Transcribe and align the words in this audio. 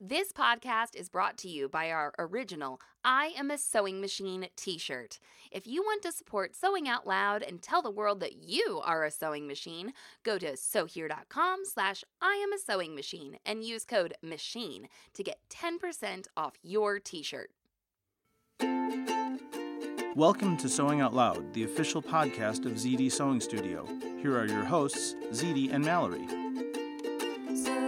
This 0.00 0.30
podcast 0.30 0.94
is 0.94 1.08
brought 1.08 1.36
to 1.38 1.48
you 1.48 1.68
by 1.68 1.90
our 1.90 2.12
original 2.20 2.80
I 3.02 3.32
Am 3.36 3.50
a 3.50 3.58
Sewing 3.58 4.00
Machine 4.00 4.46
t 4.54 4.78
shirt. 4.78 5.18
If 5.50 5.66
you 5.66 5.82
want 5.82 6.04
to 6.04 6.12
support 6.12 6.54
Sewing 6.54 6.86
Out 6.86 7.04
Loud 7.04 7.42
and 7.42 7.60
tell 7.60 7.82
the 7.82 7.90
world 7.90 8.20
that 8.20 8.36
you 8.36 8.80
are 8.84 9.04
a 9.04 9.10
sewing 9.10 9.48
machine, 9.48 9.92
go 10.22 10.38
to 10.38 10.56
sewhere.com 10.56 11.64
slash 11.64 12.04
I 12.22 12.34
am 12.34 12.52
a 12.52 12.58
sewing 12.58 12.94
machine 12.94 13.38
and 13.44 13.64
use 13.64 13.84
code 13.84 14.14
MACHINE 14.22 14.86
to 15.14 15.24
get 15.24 15.40
10% 15.50 16.26
off 16.36 16.54
your 16.62 17.00
t 17.00 17.24
shirt. 17.24 17.50
Welcome 20.14 20.56
to 20.58 20.68
Sewing 20.68 21.00
Out 21.00 21.12
Loud, 21.12 21.52
the 21.54 21.64
official 21.64 22.02
podcast 22.02 22.66
of 22.66 22.74
ZD 22.74 23.10
Sewing 23.10 23.40
Studio. 23.40 23.84
Here 24.22 24.38
are 24.38 24.46
your 24.46 24.64
hosts, 24.64 25.16
ZD 25.32 25.74
and 25.74 25.84
Mallory. 25.84 26.28
Sewing 27.56 27.87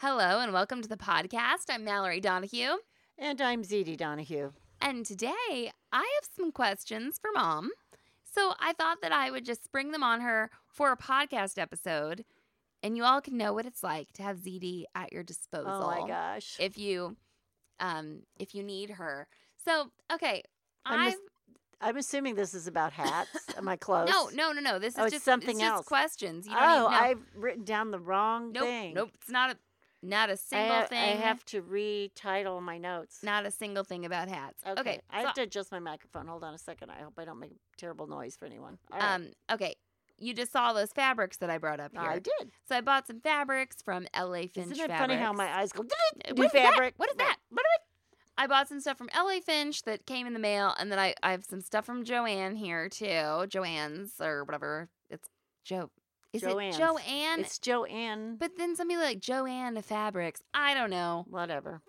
Hello 0.00 0.40
and 0.40 0.52
welcome 0.52 0.80
to 0.82 0.88
the 0.88 0.96
podcast. 0.96 1.66
I'm 1.68 1.84
Mallory 1.84 2.20
Donahue. 2.20 2.76
And 3.18 3.40
I'm 3.40 3.62
ZD 3.62 3.96
Donahue. 3.98 4.50
And 4.80 5.04
today 5.04 5.70
I 5.92 5.98
have 5.98 6.28
some 6.34 6.52
questions 6.52 7.18
for 7.20 7.30
mom. 7.34 7.70
So 8.24 8.54
I 8.60 8.72
thought 8.72 9.02
that 9.02 9.12
I 9.12 9.30
would 9.30 9.44
just 9.44 9.62
spring 9.64 9.92
them 9.92 10.02
on 10.02 10.20
her 10.22 10.50
for 10.68 10.90
a 10.92 10.96
podcast 10.96 11.58
episode 11.58 12.24
and 12.82 12.96
you 12.96 13.04
all 13.04 13.20
can 13.20 13.36
know 13.36 13.52
what 13.52 13.66
it's 13.66 13.82
like 13.82 14.10
to 14.14 14.22
have 14.22 14.38
ZD 14.38 14.84
at 14.94 15.12
your 15.12 15.22
disposal. 15.22 15.70
Oh 15.84 16.00
my 16.00 16.08
gosh. 16.08 16.56
If 16.58 16.78
you 16.78 17.16
um 17.78 18.22
if 18.38 18.54
you 18.54 18.62
need 18.62 18.90
her. 18.92 19.26
So, 19.62 19.90
okay, 20.10 20.42
I'm, 20.86 21.08
I've, 21.08 21.14
I'm 21.82 21.96
assuming 21.98 22.34
this 22.36 22.54
is 22.54 22.66
about 22.66 22.94
hats. 22.94 23.28
Am 23.58 23.68
I 23.68 23.76
close? 23.76 24.08
No, 24.08 24.30
no, 24.32 24.52
no, 24.52 24.62
no. 24.62 24.78
This 24.78 24.94
is 24.94 25.00
Oh, 25.00 25.08
just 25.10 25.26
something 25.26 25.50
it's 25.50 25.60
just 25.60 25.74
else. 25.74 25.86
questions. 25.86 26.46
You 26.46 26.54
don't 26.54 26.62
Oh, 26.62 26.86
even 26.86 26.92
know. 26.92 26.98
I've 26.98 27.22
written 27.34 27.64
down 27.64 27.90
the 27.90 27.98
wrong 28.00 28.52
nope, 28.52 28.64
thing. 28.64 28.94
nope. 28.94 29.10
It's 29.20 29.28
not 29.30 29.50
a 29.50 29.56
not 30.02 30.30
a 30.30 30.36
single 30.36 30.76
ha- 30.80 30.86
thing. 30.86 30.98
I 30.98 31.16
have 31.20 31.44
to 31.46 31.62
retitle 31.62 32.60
my 32.62 32.78
notes. 32.78 33.22
not 33.22 33.46
a 33.46 33.50
single 33.50 33.84
thing 33.84 34.04
about 34.06 34.28
hats. 34.28 34.62
Okay. 34.66 34.80
Okay. 34.80 35.00
I 35.10 35.20
so- 35.20 35.26
have 35.26 35.34
to 35.36 35.42
adjust 35.42 35.70
my 35.72 35.78
microphone. 35.78 36.26
Hold 36.26 36.44
on 36.44 36.54
a 36.54 36.58
second. 36.58 36.90
I 36.90 37.02
hope 37.02 37.14
I 37.18 37.24
don't 37.24 37.38
make 37.40 37.52
terrible 37.76 38.06
noise 38.06 38.36
for 38.36 38.46
anyone. 38.46 38.78
All 38.92 38.98
right. 38.98 39.14
um 39.14 39.28
okay. 39.52 39.74
You 40.22 40.34
just 40.34 40.52
saw 40.52 40.74
those 40.74 40.92
fabrics 40.92 41.38
that 41.38 41.48
I 41.48 41.56
brought 41.56 41.80
up 41.80 41.92
here. 41.92 42.02
I 42.02 42.18
did. 42.18 42.50
So 42.68 42.76
I 42.76 42.82
bought 42.82 43.06
some 43.06 43.20
fabrics 43.20 43.76
from 43.82 44.06
LA 44.14 44.40
Finch 44.42 44.56
Isn't 44.72 44.72
it 44.74 44.78
Fabrics. 44.88 45.00
funny 45.00 45.14
how 45.16 45.32
my 45.32 45.48
eyes 45.50 45.72
go? 45.72 45.82
Uh, 45.82 46.34
Do 46.34 46.42
what 46.42 46.46
is 46.46 46.52
that? 46.52 46.72
fabric. 46.72 46.94
What 46.98 47.08
is 47.10 47.16
that? 47.16 47.36
I 48.36 48.46
bought 48.46 48.68
some 48.68 48.80
stuff 48.80 48.96
from 48.98 49.08
LA 49.14 49.40
Finch 49.40 49.82
that 49.82 50.06
came 50.06 50.26
in 50.26 50.32
the 50.32 50.38
mail, 50.38 50.74
and 50.78 50.90
then 50.90 50.98
I, 50.98 51.14
I 51.22 51.30
have 51.32 51.44
some 51.44 51.60
stuff 51.60 51.84
from 51.84 52.04
Joann 52.04 52.56
here 52.56 52.88
too. 52.88 53.04
Joann's 53.06 54.14
or 54.20 54.44
whatever. 54.44 54.88
It's 55.10 55.28
Joe. 55.64 55.90
Is 56.32 56.42
Joann's. 56.42 56.76
it 56.76 56.80
Joann? 56.80 57.38
It's 57.40 57.58
Joann. 57.58 58.38
but 58.38 58.52
then 58.56 58.76
some 58.76 58.88
people 58.88 59.02
like 59.04 59.20
Joann 59.20 59.82
Fabrics. 59.82 60.42
I 60.54 60.74
don't 60.74 60.90
know. 60.90 61.26
Whatever. 61.28 61.82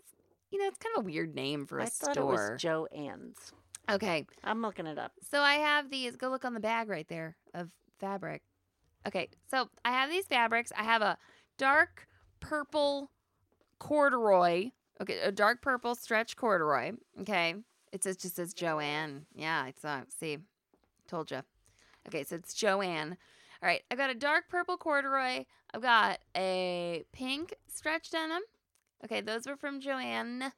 You 0.51 0.59
know, 0.59 0.65
it's 0.67 0.79
kind 0.79 0.97
of 0.97 1.03
a 1.03 1.05
weird 1.05 1.35
name 1.35 1.65
for 1.65 1.79
a 1.79 1.83
I 1.83 1.85
thought 1.85 2.13
store. 2.13 2.23
it 2.23 2.25
was 2.25 2.61
Joann's. 2.61 3.53
okay, 3.89 4.25
I'm 4.43 4.61
looking 4.61 4.87
it 4.87 4.97
up. 4.97 5.13
so 5.29 5.41
I 5.41 5.55
have 5.55 5.89
these. 5.89 6.15
Go 6.15 6.29
look 6.29 6.43
on 6.45 6.53
the 6.53 6.59
bag 6.59 6.89
right 6.89 7.07
there 7.07 7.37
of 7.53 7.69
fabric. 7.99 8.41
Okay, 9.07 9.29
so 9.49 9.69
I 9.85 9.91
have 9.91 10.09
these 10.09 10.25
fabrics. 10.25 10.71
I 10.77 10.83
have 10.83 11.01
a 11.01 11.17
dark 11.57 12.07
purple 12.39 13.11
corduroy. 13.79 14.71
Okay, 15.01 15.19
a 15.19 15.31
dark 15.31 15.61
purple 15.61 15.95
stretch 15.95 16.35
corduroy. 16.35 16.91
Okay, 17.21 17.55
it 17.91 18.03
says 18.03 18.17
just 18.17 18.35
says 18.35 18.53
Joann. 18.53 19.21
Yeah, 19.35 19.67
it's 19.67 19.85
uh, 19.85 20.01
see, 20.19 20.37
told 21.07 21.31
you. 21.31 21.41
Okay, 22.07 22.23
so 22.23 22.35
it's 22.35 22.53
Joann. 22.53 23.17
All 23.61 23.67
right, 23.67 23.83
I've 23.91 23.97
got 23.97 24.09
a 24.09 24.15
dark 24.15 24.49
purple 24.49 24.77
corduroy. 24.77 25.45
I've 25.73 25.81
got 25.81 26.19
a 26.35 27.03
pink 27.13 27.53
stretch 27.67 28.09
denim. 28.09 28.41
Okay, 29.05 29.21
those 29.21 29.45
were 29.45 29.55
from 29.55 29.79
Joann. 29.79 30.51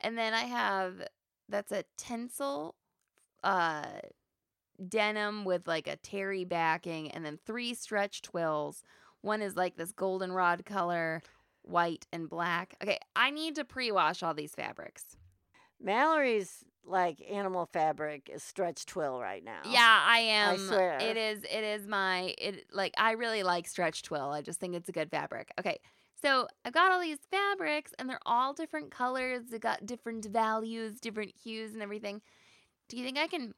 And 0.00 0.16
then 0.16 0.34
I 0.34 0.42
have 0.42 1.02
that's 1.48 1.72
a 1.72 1.84
tencel 1.98 2.74
uh 3.42 3.86
denim 4.88 5.44
with 5.44 5.66
like 5.66 5.88
a 5.88 5.96
terry 5.96 6.44
backing 6.44 7.10
and 7.10 7.24
then 7.24 7.38
three 7.44 7.74
stretch 7.74 8.22
twills. 8.22 8.84
One 9.20 9.42
is 9.42 9.56
like 9.56 9.76
this 9.76 9.90
goldenrod 9.90 10.64
color, 10.64 11.22
white 11.62 12.06
and 12.12 12.28
black. 12.28 12.76
Okay, 12.82 12.98
I 13.16 13.30
need 13.30 13.56
to 13.56 13.64
pre-wash 13.64 14.22
all 14.22 14.34
these 14.34 14.54
fabrics. 14.54 15.16
Mallory's 15.80 16.64
like 16.88 17.22
animal 17.30 17.68
fabric 17.72 18.30
is 18.32 18.42
stretch 18.42 18.86
twill 18.86 19.20
right 19.20 19.44
now. 19.44 19.60
Yeah, 19.64 20.02
I 20.06 20.18
am. 20.18 20.54
I 20.54 20.56
swear. 20.56 20.98
It 21.00 21.16
is 21.16 21.44
it 21.44 21.64
is 21.64 21.86
my 21.86 22.34
it 22.38 22.66
like 22.72 22.94
I 22.98 23.12
really 23.12 23.42
like 23.42 23.68
stretch 23.68 24.02
twill. 24.02 24.30
I 24.30 24.42
just 24.42 24.60
think 24.60 24.74
it's 24.74 24.88
a 24.88 24.92
good 24.92 25.10
fabric. 25.10 25.52
Okay. 25.58 25.78
So 26.20 26.48
I've 26.64 26.72
got 26.72 26.90
all 26.90 27.00
these 27.00 27.18
fabrics 27.30 27.92
and 27.98 28.10
they're 28.10 28.18
all 28.26 28.52
different 28.52 28.90
colors. 28.90 29.42
They 29.50 29.58
got 29.58 29.86
different 29.86 30.24
values, 30.26 30.98
different 31.00 31.32
hues 31.36 31.74
and 31.74 31.82
everything. 31.82 32.22
Do 32.88 32.96
you 32.96 33.04
think 33.04 33.18
I 33.18 33.28
can 33.28 33.54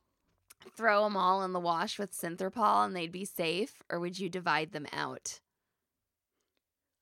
throw 0.76 1.04
them 1.04 1.16
all 1.16 1.42
in 1.42 1.52
the 1.52 1.60
wash 1.60 1.98
with 1.98 2.12
Synthrapol 2.12 2.84
and 2.84 2.94
they'd 2.94 3.12
be 3.12 3.24
safe 3.24 3.82
or 3.90 3.98
would 3.98 4.18
you 4.18 4.28
divide 4.28 4.72
them 4.72 4.86
out? 4.92 5.40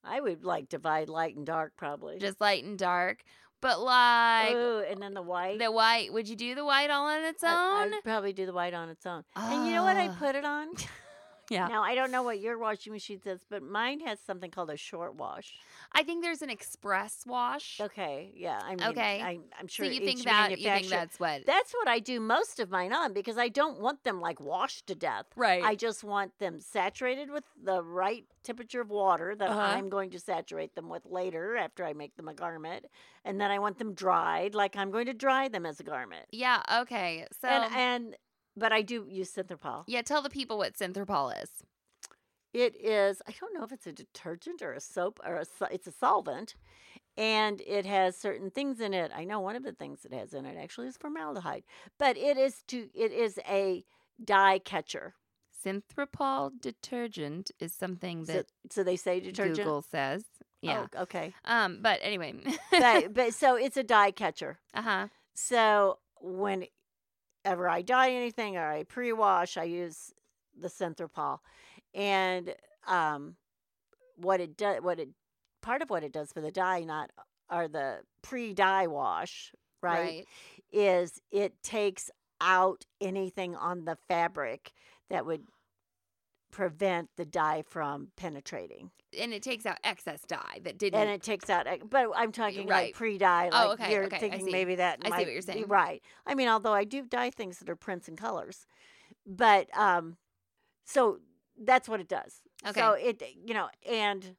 I 0.03 0.21
would 0.21 0.45
like 0.45 0.69
divide 0.69 1.09
light 1.09 1.35
and 1.35 1.45
dark 1.45 1.73
probably. 1.75 2.19
Just 2.19 2.39
light 2.39 2.63
and 2.63 2.77
dark. 2.77 3.23
But 3.61 3.81
like 3.81 4.55
Ooh, 4.55 4.83
and 4.89 5.01
then 5.01 5.13
the 5.13 5.21
white. 5.21 5.59
the 5.59 5.71
white, 5.71 6.13
would 6.13 6.29
you 6.29 6.35
do 6.35 6.55
the 6.55 6.63
white 6.63 6.89
all 6.89 7.05
on 7.07 7.23
its 7.23 7.43
own? 7.43 7.49
I, 7.49 7.89
would 7.91 8.03
probably 8.03 8.33
do 8.33 8.45
the 8.45 8.53
white 8.53 8.73
on 8.73 8.89
its 8.89 9.05
own. 9.05 9.23
And 9.35 9.67
you 9.67 9.73
know 9.73 9.83
what 9.83 9.97
I 9.97 10.07
put 10.07 10.35
it 10.35 10.45
on? 10.45 10.69
yeah. 11.49 11.67
Now 11.67 11.83
I 11.83 11.95
don't 11.95 12.11
know 12.11 12.23
what 12.23 12.39
your 12.39 12.57
washing 12.57 12.93
machine 12.93 13.19
says, 13.23 13.39
but 13.49 13.61
mine 13.63 13.99
has 14.01 14.19
something 14.25 14.51
called 14.51 14.69
a 14.69 14.77
short 14.77 15.15
wash. 15.15 15.53
I 15.93 16.03
think 16.03 16.23
there's 16.23 16.41
an 16.41 16.49
express 16.49 17.23
wash. 17.25 17.79
Okay, 17.81 18.31
yeah. 18.35 18.59
I 18.63 18.75
mean, 18.75 18.83
Okay. 18.89 19.21
I, 19.21 19.39
I'm 19.59 19.67
sure. 19.67 19.85
so 19.85 19.91
you 19.91 19.99
think 20.01 20.23
that 20.23 20.51
you 20.51 20.57
think 20.69 20.87
that's 20.89 21.19
what 21.19 21.45
That's 21.45 21.73
what 21.73 21.87
I 21.87 21.99
do 21.99 22.19
most 22.19 22.59
of 22.59 22.69
mine 22.69 22.93
on 22.93 23.13
because 23.13 23.37
I 23.37 23.49
don't 23.49 23.79
want 23.79 24.03
them 24.03 24.19
like 24.21 24.39
washed 24.39 24.87
to 24.87 24.95
death. 24.95 25.25
right? 25.35 25.63
I 25.63 25.75
just 25.75 26.03
want 26.03 26.37
them 26.39 26.59
saturated 26.59 27.29
with 27.31 27.43
the 27.63 27.81
right 27.83 28.25
temperature 28.43 28.81
of 28.81 28.89
water 28.89 29.35
that 29.35 29.49
Uh-huh. 29.49 29.59
I'm 29.59 29.89
going 29.89 30.11
to 30.11 30.19
saturate 30.19 30.75
them 30.75 30.89
with 30.89 31.05
later 31.05 31.57
after 31.57 31.83
I 31.85 31.93
make 31.93 32.15
them 32.15 32.27
a 32.27 32.33
garment. 32.33 32.85
And 33.25 33.39
then 33.41 33.51
I 33.51 33.59
want 33.59 33.77
them 33.79 33.93
dried 33.93 34.55
like 34.55 34.75
I'm 34.75 34.91
going 34.91 35.07
to 35.07 35.13
dry 35.13 35.47
them 35.49 35.65
as 35.65 35.79
a 35.79 35.83
garment. 35.83 36.25
yeah. 36.31 36.61
Okay. 36.81 37.25
So 37.41 37.47
and, 37.47 37.73
and 37.75 38.15
but 38.55 38.71
I 38.71 38.81
do 38.81 39.05
use 39.07 39.31
Synthrapol. 39.31 39.83
yeah, 39.87 40.01
tell 40.01 40.21
the 40.21 40.29
people 40.29 40.57
what 40.57 40.73
Synthrapol 40.75 41.43
is. 41.43 41.49
It 42.53 42.75
is 42.75 43.21
I 43.27 43.33
don't 43.39 43.53
know 43.53 43.63
if 43.63 43.71
it's 43.71 43.87
a 43.87 43.91
detergent 43.91 44.61
or 44.61 44.73
a 44.73 44.79
soap 44.79 45.19
or 45.25 45.35
a 45.35 45.45
it's 45.71 45.87
a 45.87 45.91
solvent. 45.91 46.55
And 47.17 47.61
it 47.67 47.85
has 47.85 48.15
certain 48.15 48.49
things 48.49 48.79
in 48.79 48.93
it. 48.93 49.11
I 49.13 49.25
know 49.25 49.41
one 49.41 49.57
of 49.57 49.63
the 49.63 49.73
things 49.73 50.05
it 50.05 50.13
has 50.13 50.33
in 50.33 50.45
it 50.45 50.57
actually 50.57 50.87
is 50.87 50.95
formaldehyde. 50.95 51.63
But 51.97 52.17
it 52.17 52.37
is 52.37 52.63
to 52.67 52.87
it 52.93 53.11
is 53.11 53.39
a 53.47 53.83
dye 54.23 54.59
catcher. 54.59 55.15
Synthrapol 55.65 56.51
detergent 56.61 57.51
is 57.59 57.73
something 57.73 58.23
that 58.25 58.47
so 58.71 58.83
they 58.83 58.95
say 58.95 59.19
detergent. 59.19 59.57
Google 59.57 59.81
says. 59.81 60.23
Yeah. 60.61 60.87
Oh, 60.95 61.03
okay. 61.03 61.33
Um. 61.45 61.79
But 61.81 61.99
anyway. 62.01 62.33
but 62.71 63.13
but 63.13 63.33
so 63.33 63.55
it's 63.55 63.77
a 63.77 63.83
dye 63.83 64.11
catcher. 64.11 64.59
uh 64.73 64.81
huh. 64.81 65.07
So 65.33 65.99
whenever 67.43 67.69
I 67.69 67.81
dye 67.81 68.11
anything 68.11 68.57
or 68.57 68.71
I 68.71 68.83
pre-wash, 68.83 69.57
I 69.57 69.63
use 69.63 70.13
the 70.59 70.67
Synthrapol, 70.67 71.39
and 71.93 72.53
um, 72.87 73.35
what 74.15 74.39
it 74.41 74.57
does, 74.57 74.81
what 74.81 74.99
it 74.99 75.09
part 75.61 75.81
of 75.81 75.89
what 75.89 76.03
it 76.03 76.11
does 76.11 76.31
for 76.31 76.41
the 76.41 76.51
dye, 76.51 76.83
not 76.83 77.11
or 77.51 77.67
the 77.67 77.99
pre 78.21 78.53
dye 78.53 78.87
wash, 78.87 79.53
right, 79.81 80.25
Is 80.71 81.21
it 81.31 81.61
takes 81.63 82.09
out 82.41 82.85
anything 83.01 83.55
on 83.55 83.85
the 83.85 83.97
fabric 84.07 84.71
that 85.09 85.25
would 85.25 85.43
prevent 86.51 87.09
the 87.15 87.25
dye 87.25 87.63
from 87.67 88.09
penetrating, 88.15 88.91
And 89.19 89.33
it 89.33 89.41
takes 89.43 89.65
out 89.65 89.77
excess 89.83 90.21
dye 90.27 90.59
that 90.63 90.77
didn't. 90.77 90.99
and 90.99 91.09
it 91.09 91.21
takes 91.21 91.49
out. 91.49 91.67
But 91.89 92.07
I'm 92.15 92.31
talking 92.31 92.67
right. 92.67 92.85
like 92.87 92.95
pre 92.95 93.17
dye. 93.17 93.49
Oh, 93.51 93.69
Like 93.69 93.79
okay, 93.81 93.93
you're 93.93 94.05
okay, 94.05 94.19
thinking 94.19 94.51
maybe 94.51 94.75
that 94.75 94.99
I 95.03 95.09
see 95.09 95.25
what 95.25 95.33
you're 95.33 95.41
saying. 95.41 95.65
right. 95.67 96.01
I 96.25 96.35
mean, 96.35 96.47
although 96.47 96.73
I 96.73 96.83
do 96.83 97.05
dye 97.05 97.29
things 97.29 97.59
that 97.59 97.69
are 97.69 97.75
prints 97.75 98.07
and 98.07 98.17
colors, 98.17 98.65
but 99.25 99.67
um, 99.77 100.17
so 100.85 101.19
that's 101.61 101.87
what 101.89 101.99
it 101.99 102.07
does. 102.07 102.41
Okay. 102.67 102.79
So 102.79 102.93
it, 102.93 103.21
you 103.45 103.53
know, 103.53 103.69
and 103.89 104.35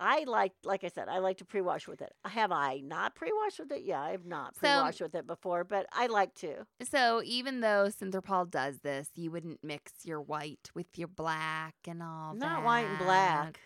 I 0.00 0.24
like, 0.24 0.52
like 0.64 0.82
I 0.82 0.88
said, 0.88 1.08
I 1.08 1.18
like 1.18 1.36
to 1.38 1.44
pre-wash 1.44 1.86
with 1.86 2.00
it. 2.00 2.12
Have 2.24 2.52
I 2.52 2.80
not 2.82 3.14
pre-washed 3.14 3.58
with 3.58 3.70
it? 3.70 3.82
Yeah, 3.84 4.00
I 4.00 4.12
have 4.12 4.24
not 4.24 4.56
pre-washed 4.56 5.02
with 5.02 5.14
it 5.14 5.26
before, 5.26 5.62
but 5.62 5.86
I 5.92 6.06
like 6.06 6.34
to. 6.36 6.66
so 6.90 7.20
even 7.24 7.60
though 7.60 7.88
Synthrapol 7.90 8.50
does 8.50 8.78
this, 8.80 9.10
you 9.14 9.30
wouldn't 9.30 9.62
mix 9.62 9.92
your 10.04 10.20
white 10.20 10.70
with 10.74 10.86
your 10.96 11.08
black 11.08 11.74
and 11.86 12.02
all 12.02 12.34
Not 12.34 12.64
white 12.64 12.86
and 12.86 12.98
black. 12.98 13.60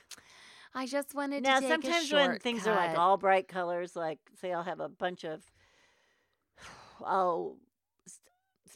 I 0.75 0.87
just 0.87 1.15
wanted 1.15 1.45
Now, 1.45 1.61
to 1.61 1.61
take 1.61 1.71
sometimes 1.71 2.13
when 2.13 2.39
things 2.41 2.67
are 2.67 2.75
like 2.75 2.99
all 2.99 3.17
bright 3.17 3.47
colors, 3.47 3.95
like 3.95 4.19
say 4.41 4.53
I'll 4.53 4.65
have 4.65 4.81
a 4.81 4.89
bunch 4.89 5.25
of 5.25 5.41
oh 7.01 7.59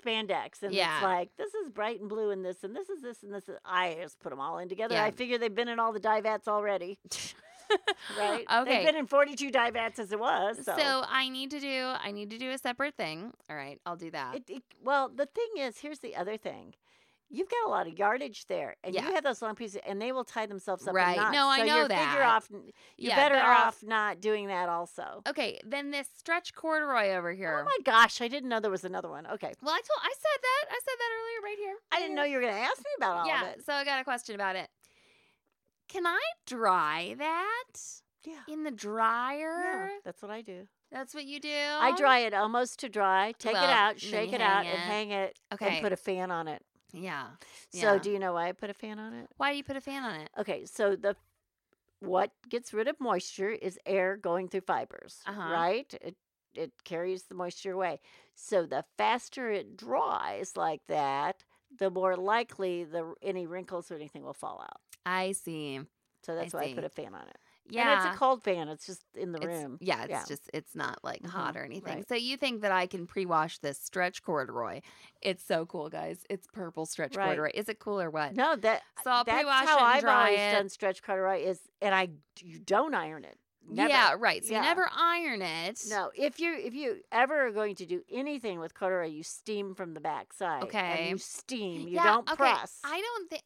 spandex, 0.00 0.62
and 0.62 0.72
Yeah. 0.72 0.98
it's 0.98 1.02
like 1.02 1.30
this 1.36 1.54
is 1.54 1.70
bright 1.70 1.98
and 2.00 2.08
blue, 2.08 2.30
and 2.30 2.44
this, 2.44 2.62
and 2.62 2.74
this 2.74 2.88
is 2.88 3.02
this, 3.02 3.24
and 3.24 3.34
this. 3.34 3.48
Is, 3.48 3.56
I 3.64 3.96
just 4.00 4.20
put 4.20 4.30
them 4.30 4.38
all 4.38 4.58
in 4.58 4.68
together. 4.68 4.96
I 4.96 5.10
figure 5.10 5.38
they've 5.38 5.52
been 5.52 5.68
in 5.68 5.80
all 5.80 5.92
the 5.92 5.98
dye 5.98 6.20
vats 6.20 6.46
already, 6.46 6.98
right? 8.18 8.44
Okay. 8.50 8.64
they've 8.78 8.86
been 8.86 8.96
in 8.96 9.06
forty-two 9.06 9.50
dye 9.50 9.70
vats 9.70 9.98
as 9.98 10.12
it 10.12 10.18
was. 10.20 10.56
So, 10.64 10.74
So 10.76 11.04
I 11.08 11.28
need 11.28 11.50
to 11.52 11.60
do 11.60 11.92
I 12.02 12.10
need 12.12 12.30
to 12.30 12.38
do 12.38 12.50
a 12.50 12.58
separate 12.58 12.94
thing. 12.96 13.32
All 13.50 13.56
right, 13.56 13.80
I'll 13.86 13.96
do 13.96 14.10
that. 14.10 14.36
it, 14.36 14.44
it, 14.48 14.62
well, 14.82 15.08
the 15.08 15.26
thing 15.26 15.62
is, 15.62 15.78
here's 15.78 15.98
the 16.00 16.16
other 16.16 16.36
thing. 16.36 16.74
You've 17.30 17.50
got 17.50 17.66
a 17.66 17.68
lot 17.68 17.86
of 17.86 17.98
yardage 17.98 18.46
there, 18.46 18.76
and 18.82 18.94
Yeah. 18.94 19.06
you 19.06 19.14
have 19.14 19.22
those 19.22 19.42
long 19.42 19.54
pieces, 19.54 19.82
and 19.86 20.00
they 20.00 20.12
will 20.12 20.24
tie 20.24 20.46
themselves 20.46 20.84
up. 20.84 20.92
in 20.92 20.94
Right. 20.96 21.16
knots. 21.18 21.34
No, 21.34 21.46
I 21.48 21.58
so 21.58 21.64
know 21.66 21.76
you're 21.80 21.88
that. 21.88 22.08
Figure 22.10 22.24
off, 22.24 22.48
you're 22.50 22.62
Yeah, 22.96 23.16
better, 23.16 23.34
better 23.34 23.46
off, 23.46 23.66
off- 23.66 23.82
not 23.82 24.22
doing 24.22 24.46
that. 24.46 24.70
Also. 24.70 25.22
okay, 25.28 25.60
then 25.62 25.90
this 25.90 26.08
stretch 26.16 26.54
corduroy 26.54 27.10
over 27.10 27.30
oh 27.32 27.36
here. 27.36 27.58
Oh 27.60 27.64
my 27.64 27.76
gosh, 27.84 28.22
I 28.22 28.28
didn't 28.28 28.48
know 28.48 28.60
there 28.60 28.70
was 28.70 28.84
another 28.84 29.10
one. 29.10 29.26
Okay. 29.26 29.52
well, 29.60 29.74
I 29.74 29.80
told 29.80 30.00
I 30.02 30.14
said 30.14 30.40
that. 30.42 30.64
I 30.70 30.80
said 30.82 30.94
that 30.98 31.10
earlier 31.20 31.40
right 31.44 31.58
here. 31.58 31.74
I 31.92 32.00
didn't 32.00 32.16
know 32.16 32.24
you 32.24 32.36
were 32.36 32.40
going 32.40 32.54
to 32.54 32.60
ask 32.60 32.78
me 32.78 32.90
about 32.96 33.16
all 33.18 33.26
yeah, 33.26 33.42
of 33.42 33.48
it. 33.58 33.66
so 33.66 33.74
I 33.74 33.84
got 33.84 34.00
a 34.00 34.04
question 34.04 34.34
about 34.34 34.56
it. 34.56 34.70
Can 35.88 36.06
I 36.06 36.20
dry 36.46 37.14
that 37.18 37.64
Yeah. 38.24 38.42
in 38.46 38.64
the 38.64 38.70
dryer? 38.70 39.62
Yeah, 39.62 39.88
that's 40.04 40.22
what 40.22 40.30
I 40.30 40.42
do. 40.42 40.66
That's 40.90 41.14
what 41.14 41.24
you 41.24 41.40
do. 41.40 41.48
I 41.48 41.94
dry 41.96 42.20
it 42.20 42.34
almost 42.34 42.78
to 42.80 42.88
dry, 42.88 43.32
take 43.38 43.54
Well, 43.54 43.64
it 43.64 43.70
out, 43.70 44.00
shake 44.00 44.32
it 44.32 44.40
out, 44.40 44.64
hang 44.64 44.74
and 44.74 44.82
hang 44.82 45.10
it, 45.10 45.38
Okay. 45.52 45.66
and 45.74 45.82
put 45.82 45.92
a 45.92 45.96
fan 45.96 46.30
on 46.30 46.48
it. 46.48 46.62
Yeah. 46.92 47.28
So, 47.70 47.94
yeah. 47.96 47.98
do 47.98 48.10
you 48.10 48.18
know 48.18 48.32
why 48.32 48.48
I 48.48 48.52
put 48.52 48.70
a 48.70 48.74
fan 48.74 48.98
on 48.98 49.12
it? 49.12 49.28
Why 49.36 49.50
do 49.52 49.56
you 49.58 49.64
put 49.64 49.76
a 49.76 49.80
fan 49.80 50.02
on 50.04 50.14
it? 50.20 50.30
Okay, 50.38 50.64
so 50.64 50.96
the 50.96 51.16
what 52.00 52.30
gets 52.48 52.72
rid 52.72 52.88
of 52.88 53.00
moisture 53.00 53.50
is 53.50 53.78
air 53.84 54.16
going 54.16 54.48
through 54.48 54.62
fibers, 54.62 55.22
Uh-huh. 55.26 55.50
right? 55.50 55.92
It 56.00 56.16
it 56.54 56.72
carries 56.84 57.24
the 57.24 57.34
moisture 57.34 57.72
away. 57.72 58.00
So 58.34 58.66
the 58.66 58.84
faster 58.96 59.50
it 59.50 59.76
dries 59.76 60.56
like 60.56 60.80
that, 60.88 61.44
the 61.76 61.90
more 61.90 62.16
likely 62.16 62.84
the 62.84 63.14
any 63.22 63.46
wrinkles 63.46 63.90
or 63.90 63.94
anything 63.94 64.22
will 64.22 64.32
fall 64.34 64.60
out. 64.62 64.80
I 65.04 65.32
see. 65.32 65.80
So 66.24 66.34
that's 66.34 66.52
why 66.52 66.62
I 66.64 66.74
put 66.74 66.84
a 66.84 66.88
fan 66.88 67.14
on 67.14 67.26
it. 67.28 67.38
Yeah. 67.70 67.98
And 68.00 68.06
it's 68.08 68.16
a 68.16 68.18
cold 68.18 68.42
fan. 68.42 68.68
It's 68.68 68.86
just 68.86 69.02
in 69.14 69.32
the 69.32 69.38
It's- 69.42 69.62
room. 69.62 69.78
Yeah, 69.80 70.02
it's 70.04 70.10
Yeah. 70.10 70.24
just 70.26 70.50
it's 70.54 70.74
not 70.74 71.04
like 71.04 71.22
Mhm, 71.22 71.28
hot 71.28 71.56
or 71.56 71.62
anything. 71.64 71.96
right. 71.96 72.08
So 72.08 72.14
you 72.14 72.36
think 72.38 72.62
that 72.62 72.72
I 72.72 72.86
can 72.86 73.06
pre-wash 73.06 73.58
this 73.58 73.78
stretch 73.78 74.22
corduroy? 74.22 74.80
It's 75.20 75.44
so 75.44 75.66
cool, 75.66 75.88
guys. 75.90 76.24
It's 76.30 76.46
purple 76.46 76.86
stretch 76.86 77.14
Right. 77.16 77.26
corduroy. 77.26 77.50
Is 77.54 77.68
it 77.68 77.78
cool 77.78 78.00
or 78.00 78.10
what? 78.10 78.34
No, 78.34 78.56
that 78.56 78.82
So 79.04 79.10
I'll 79.10 79.24
that's 79.24 79.36
pre-wash 79.36 79.66
how 79.66 79.78
I've 79.78 80.04
always 80.04 80.38
it. 80.38 80.52
done 80.52 80.68
stretch 80.70 81.02
corduroy 81.02 81.42
is, 81.44 81.60
and 81.82 81.94
I 81.94 82.08
you 82.40 82.58
don't 82.58 82.94
iron 82.94 83.24
it. 83.24 83.38
Never. 83.70 83.88
Yeah, 83.88 84.14
right. 84.18 84.44
So 84.44 84.52
Yeah. 84.52 84.58
you 84.62 84.68
never 84.68 84.88
iron 84.96 85.42
it. 85.42 85.80
No, 85.88 86.10
if 86.14 86.40
you 86.40 86.54
if 86.54 86.74
you 86.74 87.02
ever 87.12 87.46
are 87.46 87.52
going 87.52 87.74
to 87.76 87.86
do 87.86 88.02
anything 88.10 88.60
with 88.60 88.74
corduroy, 88.74 89.06
you 89.08 89.22
steam 89.22 89.74
from 89.74 89.94
the 89.94 90.00
back 90.00 90.32
side. 90.32 90.60
and 90.62 90.68
Okay. 90.68 91.08
you 91.10 91.18
steam. 91.18 91.82
You 91.88 91.94
yeah, 91.96 92.04
don't 92.04 92.28
okay. 92.30 92.36
press. 92.36 92.78
I 92.84 93.00
don't 93.00 93.30
think. 93.30 93.42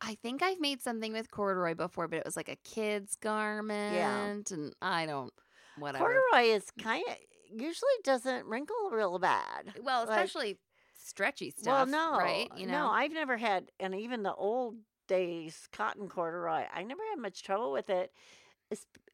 I 0.00 0.14
think 0.22 0.42
I've 0.42 0.60
made 0.60 0.80
something 0.80 1.12
with 1.12 1.30
corduroy 1.30 1.74
before, 1.74 2.06
but 2.06 2.18
it 2.18 2.24
was 2.24 2.36
like 2.36 2.48
a 2.48 2.56
kid's 2.64 3.16
garment, 3.16 3.94
yeah. 3.96 4.26
and 4.26 4.74
I 4.80 5.06
don't. 5.06 5.32
Whatever. 5.78 6.04
corduroy 6.32 6.54
is 6.54 6.70
kind 6.80 7.04
of 7.08 7.16
usually 7.50 7.90
doesn't 8.04 8.46
wrinkle 8.46 8.90
real 8.92 9.18
bad. 9.18 9.74
well, 9.82 10.00
like- 10.06 10.10
especially 10.10 10.58
stretchy 10.96 11.50
stuff. 11.50 11.66
well, 11.66 11.86
no, 11.86 12.18
right? 12.18 12.48
You 12.56 12.66
know. 12.66 12.86
no, 12.86 12.90
I've 12.90 13.12
never 13.12 13.36
had, 13.36 13.70
and 13.80 13.94
even 13.94 14.22
the 14.22 14.34
old 14.34 14.76
days 15.06 15.68
cotton 15.72 16.08
corduroy, 16.08 16.64
I 16.72 16.82
never 16.82 17.02
had 17.10 17.18
much 17.18 17.42
trouble 17.42 17.72
with 17.72 17.88
it. 17.90 18.12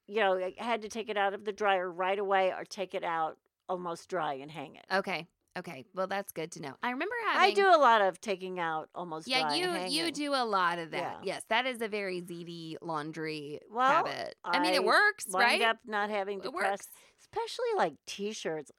You 0.06 0.21
know, 0.21 0.35
I 0.37 0.53
had 0.59 0.83
to 0.83 0.89
take 0.89 1.09
it 1.09 1.17
out 1.17 1.33
of 1.35 1.45
the 1.45 1.53
dryer 1.53 1.91
right 1.91 2.19
away 2.19 2.53
or 2.53 2.65
take 2.65 2.95
it 2.95 3.05
out 3.05 3.39
almost 3.69 4.09
dry 4.11 4.35
and 4.35 4.51
hang 4.51 4.77
it. 4.77 4.85
okay. 4.93 5.27
Okay. 5.56 5.85
Well, 5.95 6.09
that's 6.09 6.33
good 6.33 6.51
to 6.53 6.62
know. 6.62 6.75
I 6.83 6.91
remember 6.91 7.15
having. 7.33 7.51
I 7.53 7.55
do 7.55 7.69
a 7.69 7.79
lot 7.79 8.03
of 8.03 8.21
taking 8.21 8.59
out 8.59 8.89
almost 8.93 9.29
Yeah, 9.29 9.43
dry 9.43 9.55
you 9.55 10.05
you 10.05 10.11
do 10.11 10.35
a 10.35 10.45
lot 10.45 10.81
of 10.81 10.91
that. 10.91 11.21
Yeah. 11.23 11.35
Yes, 11.35 11.45
that 11.49 11.65
is 11.65 11.81
a 11.81 11.87
very 11.87 12.21
ZD 12.21 12.79
laundry 12.83 13.61
Well, 13.71 14.05
habit. 14.05 14.35
I 14.45 14.59
mean, 14.59 14.75
it 14.75 14.85
works, 14.85 15.27
right? 15.33 15.62
up 15.62 15.77
not 15.87 16.11
having 16.11 16.41
to 16.41 16.49
it 16.49 16.55
press, 16.55 16.71
works. 16.71 16.89
especially 17.21 17.69
like 17.77 17.95
t-shirts. 18.05 18.73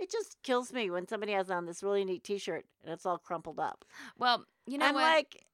It 0.00 0.10
just 0.10 0.36
kills 0.42 0.72
me 0.72 0.90
when 0.90 1.06
somebody 1.06 1.30
has 1.30 1.48
on 1.48 1.64
this 1.64 1.80
really 1.80 2.04
neat 2.04 2.24
t-shirt 2.24 2.64
and 2.82 2.92
it's 2.92 3.06
all 3.06 3.16
crumpled 3.18 3.60
up. 3.60 3.84
Well, 4.18 4.44
you 4.66 4.78
know 4.78 4.86
I'm 4.86 4.94
what? 4.96 5.02
like, 5.02 5.44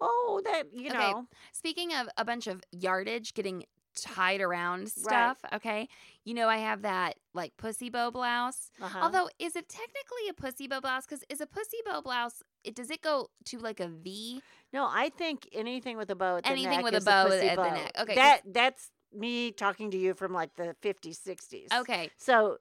oh, 0.00 0.40
that 0.44 0.64
you 0.72 0.88
Okay, 0.90 0.98
know, 1.12 1.26
Speaking 1.52 1.94
of 1.94 2.08
a 2.16 2.24
bunch 2.24 2.46
of 2.46 2.62
yardage 2.72 3.34
getting 3.34 3.64
tied 3.96 4.40
around 4.42 4.90
stuff, 4.90 5.38
okay? 5.54 5.88
You 6.24 6.34
know, 6.34 6.48
I 6.48 6.58
have 6.58 6.82
that 6.82 7.16
like 7.32 7.56
pussy 7.56 7.88
bow 7.88 8.10
blouse. 8.10 8.70
uh-huh. 8.80 8.98
Although, 9.02 9.28
is 9.38 9.56
it 9.56 9.68
technically 9.68 10.28
a 10.28 10.34
pussy 10.34 10.68
bow 10.68 10.80
blouse? 10.80 11.06
Because 11.06 11.24
is 11.30 11.40
a 11.40 11.46
pussy 11.46 11.78
bow 11.84 12.02
blouse? 12.02 12.42
It 12.62 12.74
does 12.74 12.90
it 12.90 13.00
go 13.00 13.30
to 13.46 13.58
like 13.58 13.80
a 13.80 13.88
V? 13.88 14.42
no, 14.72 14.86
I 14.90 15.08
think 15.08 15.48
anything 15.52 15.96
with 15.96 16.10
a 16.10 16.14
bow 16.14 16.36
at 16.36 16.44
the 16.44 16.50
Anything 16.50 16.82
with 16.82 16.94
a 16.94 17.00
bow 17.00 17.26
pussy 17.26 17.48
at 17.48 17.56
the 17.56 17.70
neck. 17.70 17.92
Okay, 18.00 18.14
that 18.16 18.42
that's 18.52 18.90
me 19.14 19.50
talking 19.52 19.90
to 19.92 19.96
you 19.96 20.12
from 20.14 20.32
like 20.34 20.54
the 20.56 20.76
50s, 20.82 21.18
60s. 21.26 21.72
Okay, 21.80 22.10
so 22.18 22.58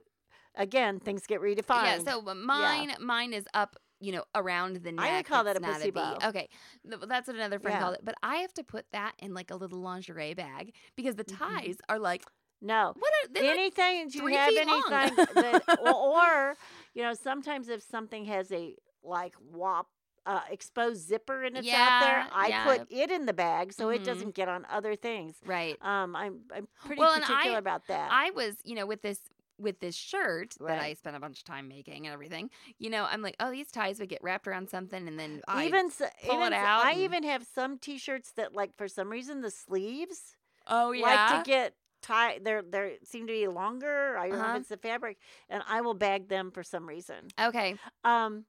again, 0.55 0.99
things 0.99 1.25
get 1.27 1.41
redefined. 1.41 1.83
yeah. 1.83 1.99
So 1.99 2.21
mine, 2.21 2.93
mine 3.01 3.33
is 3.33 3.45
up. 3.53 3.75
You 4.01 4.11
know, 4.11 4.23
around 4.35 4.77
the 4.83 4.91
neck. 4.91 5.05
I 5.05 5.15
would 5.17 5.25
call 5.25 5.43
that 5.45 5.55
a 5.55 5.61
pussy 5.61 5.85
V. 5.85 5.91
bow. 5.91 6.17
Okay, 6.25 6.49
that's 6.83 7.27
what 7.27 7.35
another 7.35 7.59
friend 7.59 7.75
Yeah. 7.75 7.81
called 7.81 7.95
it. 7.95 8.01
But 8.03 8.15
I 8.21 8.37
have 8.37 8.53
to 8.55 8.63
put 8.63 8.85
that 8.91 9.13
in 9.19 9.33
like 9.33 9.51
a 9.51 9.55
little 9.55 9.79
lingerie 9.79 10.33
bag 10.33 10.73
because 10.95 11.15
the 11.15 11.23
Mhm. 11.23 11.37
ties 11.37 11.77
are 11.89 11.99
like 11.99 12.23
no, 12.61 12.93
what 12.97 13.11
are? 13.23 13.33
Like, 13.33 13.43
anything 13.43 14.07
do 14.07 14.17
you 14.19 14.27
have 14.27 14.53
anything 14.55 15.15
that 15.35 15.63
or, 15.93 16.55
you 16.93 17.03
know 17.03 17.13
sometimes 17.13 17.69
if 17.69 17.83
something 17.83 18.25
has 18.25 18.51
a 18.51 18.75
like 19.03 19.35
wop 19.51 19.87
uh, 20.25 20.41
exposed 20.49 21.07
zipper 21.07 21.43
and 21.43 21.55
it's 21.55 21.67
out 21.71 21.99
there 22.01 22.27
i 22.31 22.47
yeah. 22.47 22.63
put 22.63 22.87
it 22.89 23.11
in 23.11 23.27
the 23.27 23.33
bag 23.33 23.71
so 23.71 23.89
it 23.89 24.01
Mhm. 24.01 24.05
doesn't 24.05 24.33
get 24.33 24.47
on 24.47 24.65
other 24.71 24.95
things 24.95 25.35
right. 25.45 25.77
um 25.83 26.15
i'm 26.15 26.39
i'm 26.55 26.67
pretty 26.83 26.99
Well, 26.99 27.13
particular 27.19 27.57
I- 27.57 27.59
about 27.59 27.85
that 27.89 28.09
I 28.11 28.31
was, 28.31 28.55
you 28.63 28.73
know, 28.73 28.87
with 28.87 29.03
this 29.03 29.19
with 29.57 29.79
this 29.79 29.95
shirt 29.95 30.53
that 30.59 30.79
I 30.79 30.93
spent 30.93 31.15
a 31.15 31.19
bunch 31.19 31.37
of 31.39 31.43
time 31.45 31.67
making 31.67 32.05
and 32.05 32.13
everything. 32.13 32.49
You 32.77 32.89
know, 32.89 33.05
I'm 33.09 33.21
like, 33.21 33.35
oh, 33.39 33.51
these 33.51 33.71
ties 33.71 33.99
would 33.99 34.09
get 34.09 34.21
wrapped 34.23 34.47
around 34.47 34.69
something, 34.69 35.07
and 35.07 35.19
then 35.19 35.41
I 35.47 35.65
even 35.65 35.87
s 35.87 36.01
pull 36.25 36.41
it 36.41 36.47
even 36.47 36.53
s- 36.53 36.59
out 36.59 36.85
i 36.85 36.91
and- 36.91 36.99
even 37.01 37.23
have 37.23 37.45
some 37.45 37.77
t-shirts 37.77 38.31
that 38.33 38.53
like 38.53 38.75
for 38.77 38.87
some 38.87 39.09
reason 39.09 39.41
the 39.41 39.51
sleeves 39.51 40.35
oh 40.67 40.91
yeah, 40.91 41.03
like 41.05 41.43
to 41.45 41.49
get 41.49 41.73
tie 42.01 42.39
they're 42.43 42.61
they 42.61 42.97
seem 43.03 43.25
to 43.27 43.33
be 43.33 43.47
longer 43.47 44.17
i 44.17 44.29
don't 44.29 44.37
know 44.37 44.43
Uh-huh. 44.43 44.53
if 44.55 44.59
it's 44.61 44.69
the 44.69 44.77
fabric 44.77 45.17
and 45.49 45.63
i 45.67 45.81
will 45.81 45.93
bag 45.95 46.27
them 46.27 46.51
for 46.51 46.61
some 46.63 46.87
reason 46.87 47.27
okay, 47.41 47.75
Um. 48.03 48.45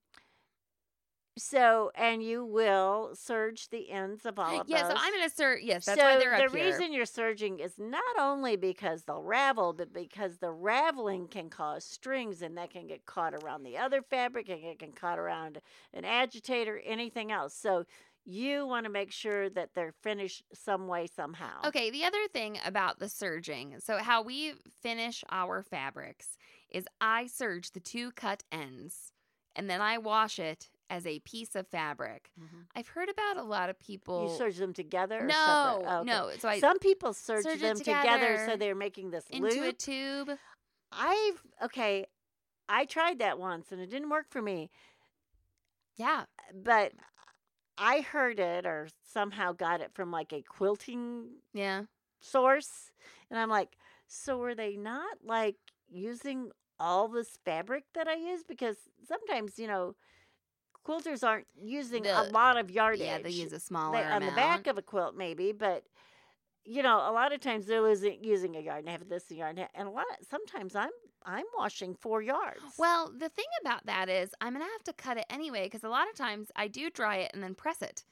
So, 1.39 1.91
and 1.95 2.23
you 2.23 2.45
will 2.45 3.11
serge 3.15 3.69
the 3.69 3.91
ends 3.91 4.25
of 4.25 4.39
all 4.39 4.63
of 4.63 4.69
yeah. 4.69 4.83
those. 4.83 4.93
So 4.93 4.97
I'm 4.99 5.13
gonna 5.13 5.29
serve. 5.29 5.61
Yes, 5.63 5.85
that's 5.85 6.01
so 6.01 6.05
why 6.05 6.19
they're 6.19 6.49
the 6.49 6.57
here. 6.57 6.67
reason 6.67 6.93
you're 6.93 7.05
serging 7.05 7.59
is 7.59 7.75
not 7.79 8.03
only 8.19 8.57
because 8.57 9.05
they'll 9.05 9.23
ravel, 9.23 9.75
but 9.75 9.93
because 9.93 10.39
the 10.39 10.51
raveling 10.51 11.29
can 11.29 11.51
cause 11.51 11.85
strings, 11.85 12.41
and 12.41 12.57
that 12.57 12.71
can 12.71 12.87
get 12.87 13.05
caught 13.05 13.35
around 13.35 13.65
the 13.65 13.77
other 13.77 14.01
fabric, 14.01 14.49
and 14.49 14.65
it 14.65 14.79
can 14.79 14.93
caught 14.93 15.19
around 15.19 15.61
an 15.93 16.07
agitator, 16.07 16.81
anything 16.87 17.31
else. 17.31 17.55
So 17.55 17.85
you 18.25 18.67
want 18.67 18.85
to 18.85 18.91
make 18.91 19.13
sure 19.13 19.51
that 19.51 19.71
they're 19.75 19.95
finished 20.03 20.43
some 20.55 20.89
way 20.89 21.07
somehow. 21.15 21.67
Okay, 21.67 21.91
the 21.91 22.05
other 22.05 22.27
thing 22.33 22.59
about 22.65 22.99
the 22.99 23.09
serging, 23.09 23.77
so 23.79 23.99
how 23.99 24.23
we 24.23 24.55
finish 24.83 25.23
our 25.31 25.63
fabrics 25.63 26.39
is 26.71 26.87
I 27.01 27.27
serge 27.27 27.73
the 27.73 27.81
two 27.81 28.11
cut 28.11 28.43
ends 28.51 29.13
and 29.57 29.71
then 29.71 29.81
I 29.81 29.99
wash 29.99 30.39
it 30.39 30.69
as 30.89 31.07
a 31.07 31.19
piece 31.21 31.55
of 31.55 31.67
fabric. 31.67 32.31
Mm-hmm. 32.41 32.61
I've 32.75 32.89
heard 32.89 33.09
about 33.09 33.37
a 33.39 33.43
lot 33.43 33.71
of 33.71 33.79
people. 33.81 34.31
You 34.31 34.37
serge 34.37 34.57
them 34.57 34.73
together? 34.73 35.21
Or 35.21 35.27
no? 35.27 35.35
Oh, 35.87 35.97
okay. 36.01 36.05
no. 36.07 36.31
So 36.39 36.49
I 36.49 36.61
Some 36.61 36.79
people 36.79 37.13
serge, 37.13 37.43
serge 37.45 37.61
them 37.61 37.77
together. 37.77 38.45
so 38.49 38.57
they're 38.57 38.75
making 38.75 39.11
this 39.11 39.25
into 39.31 39.67
a 39.69 39.73
tube. 39.73 40.31
I've 40.93 41.43
okay. 41.65 42.07
I 42.69 42.85
tried 42.85 43.19
that 43.21 43.39
once 43.39 43.71
and 43.73 43.81
it 43.81 43.91
didn't 43.91 44.11
work 44.11 44.27
for 44.31 44.43
me. 44.43 44.71
Yeah. 45.97 46.25
But 46.55 46.93
I 47.79 48.01
heard 48.01 48.39
it 48.39 48.67
or 48.67 48.89
somehow 49.13 49.53
got 49.53 49.81
it 49.81 49.91
from 49.95 50.11
like 50.11 50.33
a 50.33 50.43
quilting 50.43 51.27
Yeah. 51.53 51.83
source, 52.21 52.91
and 53.31 53.39
I'm 53.39 53.51
like, 53.51 53.77
so 54.07 54.39
were 54.39 54.55
they 54.55 54.77
not 54.77 55.19
like 55.25 55.57
using 55.89 56.51
all 56.79 57.09
this 57.09 57.39
fabric 57.45 57.85
that 57.95 58.09
I 58.09 58.15
use? 58.15 58.43
Because 58.47 58.77
sometimes 59.07 59.59
you 59.59 59.67
know, 59.67 59.95
quilters 60.87 61.27
aren't 61.27 61.47
using 61.61 62.07
a 62.07 62.25
lot 62.25 62.57
of 62.57 62.71
yardage. 62.71 63.01
Yeah, 63.01 63.19
they 63.19 63.31
use 63.31 63.53
a 63.53 63.61
smaller 63.61 63.99
They- 63.99 64.05
on 64.05 64.25
the 64.25 64.33
back 64.33 64.67
of 64.67 64.79
a 64.79 64.83
quilt 64.83 65.17
maybe, 65.17 65.53
but 65.53 65.85
you 66.65 66.83
know, 66.83 66.99
a 66.99 67.13
lot 67.13 67.33
of 67.33 67.41
times 67.41 67.67
they're 67.67 67.81
losing, 67.81 68.23
using 68.25 68.57
a 68.57 68.61
yard 68.61 68.81
and 68.81 68.89
have 68.89 69.09
this 69.09 69.31
yard, 69.31 69.57
and 69.73 69.89
a 69.89 69.91
lot. 69.91 70.05
Of, 70.19 70.27
sometimes 70.27 70.75
I'm 70.75 70.91
I'm 71.25 71.45
washing 71.57 71.95
four 71.95 72.23
yards. 72.23 72.61
Well, 72.79 73.13
the 73.17 73.29
thing 73.29 73.47
about 73.61 73.87
that 73.87 74.09
is 74.09 74.31
I'm 74.41 74.53
going 74.53 74.65
to 74.65 74.71
have 74.73 74.85
to 74.85 74.93
cut 74.93 75.17
it 75.17 75.27
anyway 75.31 75.65
because 75.65 75.85
a 75.85 75.89
lot 75.89 76.09
of 76.09 76.17
times 76.17 76.51
I 76.55 76.69
do 76.69 76.91
dry 76.91 77.17
it 77.17 77.33
and 77.35 77.43
then 77.43 77.55
press 77.55 77.83
it 77.83 78.05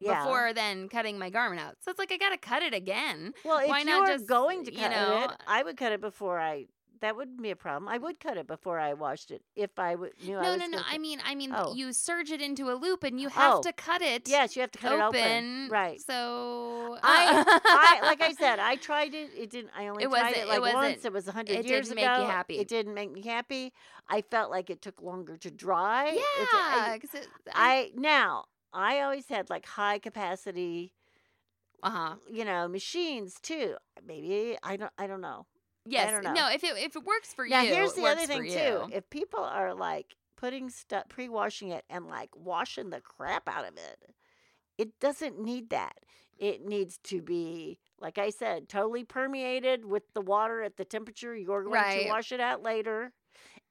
yeah. 0.00 0.24
before 0.24 0.52
then 0.52 0.88
cutting 0.88 1.18
my 1.18 1.30
garment 1.30 1.60
out. 1.60 1.76
So 1.80 1.90
it's 1.90 1.98
like 1.98 2.12
I 2.12 2.16
got 2.16 2.30
to 2.30 2.38
cut 2.38 2.62
it 2.62 2.74
again. 2.74 3.34
well, 3.44 3.58
if 3.58 3.68
why 3.68 3.80
you 3.80 3.84
not 3.84 4.02
were 4.02 4.14
just, 4.14 4.26
going 4.26 4.64
to 4.64 4.70
cut 4.70 4.82
you 4.82 4.88
know, 4.90 5.24
it, 5.24 5.30
I 5.46 5.62
would 5.62 5.76
cut 5.76 5.92
it 5.92 6.00
before 6.00 6.40
I. 6.40 6.66
That 7.04 7.16
wouldn't 7.16 7.42
be 7.42 7.50
a 7.50 7.56
problem. 7.56 7.86
I 7.86 7.98
would 7.98 8.18
cut 8.18 8.38
it 8.38 8.46
before 8.46 8.78
I 8.80 8.94
washed 8.94 9.30
it 9.30 9.42
if 9.54 9.78
I 9.78 9.94
would 9.94 10.12
knew 10.24 10.38
I 10.38 10.42
No, 10.42 10.50
was 10.52 10.60
no, 10.60 10.66
no. 10.68 10.78
I 10.88 10.96
mean, 10.96 11.20
I 11.22 11.34
mean, 11.34 11.52
Oh. 11.54 11.74
you 11.74 11.92
serge 11.92 12.30
it 12.30 12.40
into 12.40 12.70
a 12.70 12.74
loop 12.74 13.04
and 13.04 13.20
you 13.20 13.28
have 13.28 13.56
Oh. 13.56 13.60
to 13.62 13.72
cut 13.74 14.00
it. 14.00 14.26
Yes, 14.26 14.56
you 14.56 14.62
have 14.62 14.70
to 14.72 14.78
cut 14.78 14.92
open, 14.92 15.02
it 15.20 15.22
open. 15.22 15.68
Right. 15.70 16.00
So 16.00 16.96
I, 17.02 17.44
I 17.66 18.00
like 18.06 18.22
I 18.22 18.32
said, 18.32 18.58
I 18.58 18.76
tried 18.88 19.12
it. 19.12 19.30
It 19.36 19.50
didn't. 19.50 19.70
I 19.76 19.88
only 19.88 20.04
It 20.04 20.08
tried 20.10 20.30
it 20.32 20.36
it 20.38 20.48
like 20.48 20.60
wasn't- 20.60 20.76
once. 20.82 21.04
It 21.04 21.12
was 21.12 21.28
a 21.28 21.32
hundred 21.32 21.56
it 21.58 21.66
years 21.66 21.88
didn't 21.90 21.98
ago. 22.04 22.12
make 22.12 22.20
you 22.26 22.30
happy. 22.30 22.58
It 22.58 22.68
didn't 22.68 22.94
make 22.94 23.12
me 23.12 23.20
happy. 23.22 23.72
I 24.08 24.22
felt 24.22 24.50
like 24.50 24.70
it 24.70 24.80
took 24.80 25.02
longer 25.02 25.36
to 25.36 25.50
dry. 25.50 26.06
It's 26.08 26.16
yeah, 26.16 26.92
I, 26.92 26.98
'cause 27.00 27.14
it, 27.14 27.28
I, 27.54 27.74
I 27.76 27.90
now 27.94 28.46
I 28.72 29.00
always 29.00 29.28
had 29.28 29.50
like 29.50 29.66
high 29.66 29.98
capacity, 29.98 30.94
uh 31.82 31.90
huh. 31.90 32.14
you 32.30 32.44
know, 32.46 32.66
machines 32.66 33.34
too. 33.42 33.76
Maybe 34.06 34.56
I 34.62 34.76
don't. 34.76 34.92
I 34.96 35.06
don't 35.06 35.20
know. 35.20 35.44
Yes. 35.86 36.22
No, 36.22 36.48
if 36.50 36.64
it 36.64 36.76
if 36.78 36.96
it 36.96 37.04
works 37.04 37.34
for 37.34 37.46
now 37.46 37.62
you, 37.62 37.74
here's 37.74 37.92
the 37.92 38.06
other 38.06 38.26
thing 38.26 38.44
too. 38.46 38.88
If 38.92 39.08
people 39.10 39.40
are 39.44 39.74
like 39.74 40.14
putting 40.36 40.70
stuff, 40.70 41.04
pre-washing 41.08 41.70
it, 41.70 41.84
and 41.88 42.06
like 42.06 42.30
washing 42.36 42.90
the 42.90 43.00
crap 43.00 43.48
out 43.48 43.66
of 43.66 43.74
it, 43.76 44.14
it 44.78 44.98
doesn't 45.00 45.38
need 45.38 45.70
that. 45.70 46.00
It 46.36 46.64
needs 46.66 46.98
to 47.04 47.22
be, 47.22 47.78
like 48.00 48.18
I 48.18 48.30
said, 48.30 48.68
totally 48.68 49.04
permeated 49.04 49.84
with 49.84 50.02
the 50.14 50.20
water 50.20 50.62
at 50.62 50.76
the 50.76 50.84
temperature 50.84 51.34
you're 51.36 51.62
going 51.62 51.74
Right. 51.74 52.02
to 52.04 52.08
wash 52.08 52.32
it 52.32 52.40
out 52.40 52.62
later, 52.62 53.12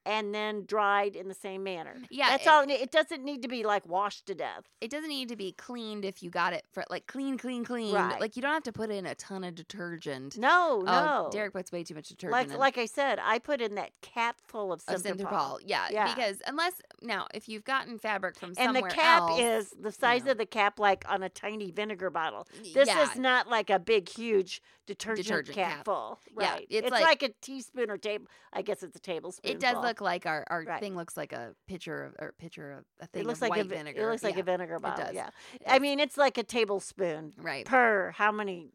and 0.06 0.34
then 0.36 0.66
dried 0.66 1.16
in 1.16 1.28
the 1.28 1.34
same 1.34 1.64
manner. 1.64 1.96
Yeah, 2.10 2.30
that's 2.30 2.46
it- 2.46 2.50
all. 2.50 2.66
It, 2.68 2.92
doesn't 2.92 3.24
need 3.24 3.42
to 3.42 3.48
be 3.48 3.64
like 3.64 3.86
washed 3.88 4.26
to 4.28 4.36
death. 4.36 4.64
It 4.82 4.92
doesn't 4.92 5.10
need 5.10 5.30
to 5.30 5.36
be 5.36 5.52
cleaned 5.54 6.06
if 6.06 6.22
you 6.22 6.30
got 6.30 6.54
it 6.54 6.66
for 6.72 6.84
like 6.90 7.08
clean, 7.08 7.38
clean, 7.38 7.64
clean. 7.66 7.94
Right. 7.96 8.20
Like 8.20 8.36
you 8.36 8.42
don't 8.42 8.52
have 8.54 8.64
to 8.64 8.72
put 8.72 8.90
in 8.92 9.06
a 9.06 9.16
ton 9.16 9.44
of 9.44 9.56
detergent. 9.56 10.38
No, 10.38 10.84
Oh, 10.88 11.24
no. 11.26 11.30
Derek 11.32 11.54
puts 11.54 11.72
way 11.72 11.84
too 11.84 11.96
much 11.96 12.10
detergent 12.10 12.32
like 12.34 12.50
in. 12.52 12.58
like 12.58 12.78
I 12.78 12.86
said, 12.86 13.20
I 13.24 13.40
put 13.40 13.62
in 13.62 13.76
that 13.76 13.92
cap 14.02 14.38
full 14.46 14.72
of. 14.74 14.84
Synthrapol. 14.86 15.60
Yeah, 15.66 15.88
Yeah. 15.90 16.14
because 16.14 16.42
unless 16.46 16.74
now 17.02 17.28
if 17.34 17.48
you've 17.50 17.64
gotten 17.64 17.98
fabric 17.98 18.36
from 18.38 18.54
And 18.58 18.76
the 18.76 18.82
cap 18.84 19.22
else, 19.22 19.40
is 19.40 19.70
the 19.80 19.92
size 19.92 20.26
know. 20.26 20.32
of 20.32 20.38
the 20.38 20.46
cap, 20.46 20.80
like 20.80 21.04
on 21.10 21.24
a 21.24 21.30
tiny 21.30 21.72
vinegar 21.72 22.10
bottle. 22.10 22.48
This 22.74 22.88
yeah, 22.88 23.04
is 23.04 23.16
not 23.18 23.50
like 23.50 23.70
a 23.70 23.80
big, 23.80 24.10
huge 24.10 24.62
detergent, 24.86 25.26
Detergent 25.28 25.56
cap, 25.56 25.72
cap. 25.78 25.86
full. 25.86 26.20
Yeah, 26.40 26.52
Right. 26.54 26.68
it's 26.70 26.88
it's 26.88 26.92
like- 26.92 27.04
like, 27.04 27.24
a 27.24 27.30
teaspoon 27.42 27.90
or 27.90 27.98
table. 27.98 28.28
I 28.52 28.62
guess 28.62 28.84
it's 28.84 28.96
a 28.96 29.00
tablespoon. 29.00 29.52
It 29.52 29.60
does 29.60 29.74
full. 29.74 29.82
Look 29.94 30.02
like 30.02 30.26
our, 30.26 30.44
our 30.50 30.64
Right. 30.64 30.80
thing 30.80 30.96
looks 30.96 31.16
like 31.16 31.34
a 31.34 31.56
pitcher 31.68 32.04
of 32.04 32.16
or 32.20 32.34
pitcher 32.40 32.72
of 32.72 32.86
a 33.00 33.08
thing 33.08 33.22
It 33.22 33.28
looks 33.28 33.42
of 33.42 33.50
like 33.50 33.60
a 33.60 33.64
vinegar. 33.64 34.02
It 34.02 34.10
looks 34.10 34.24
like 34.24 34.36
yeah, 34.36 34.42
a 34.42 34.44
vinegar 34.44 34.80
bottle. 34.80 35.06
does. 35.06 35.16
Yeah. 35.16 35.30
I 35.68 35.80
mean, 35.80 36.00
it's 36.00 36.18
like 36.18 36.38
a 36.38 36.44
tablespoon 36.44 37.34
right. 37.38 37.66
per 37.66 38.12
how 38.16 38.32
many 38.32 38.72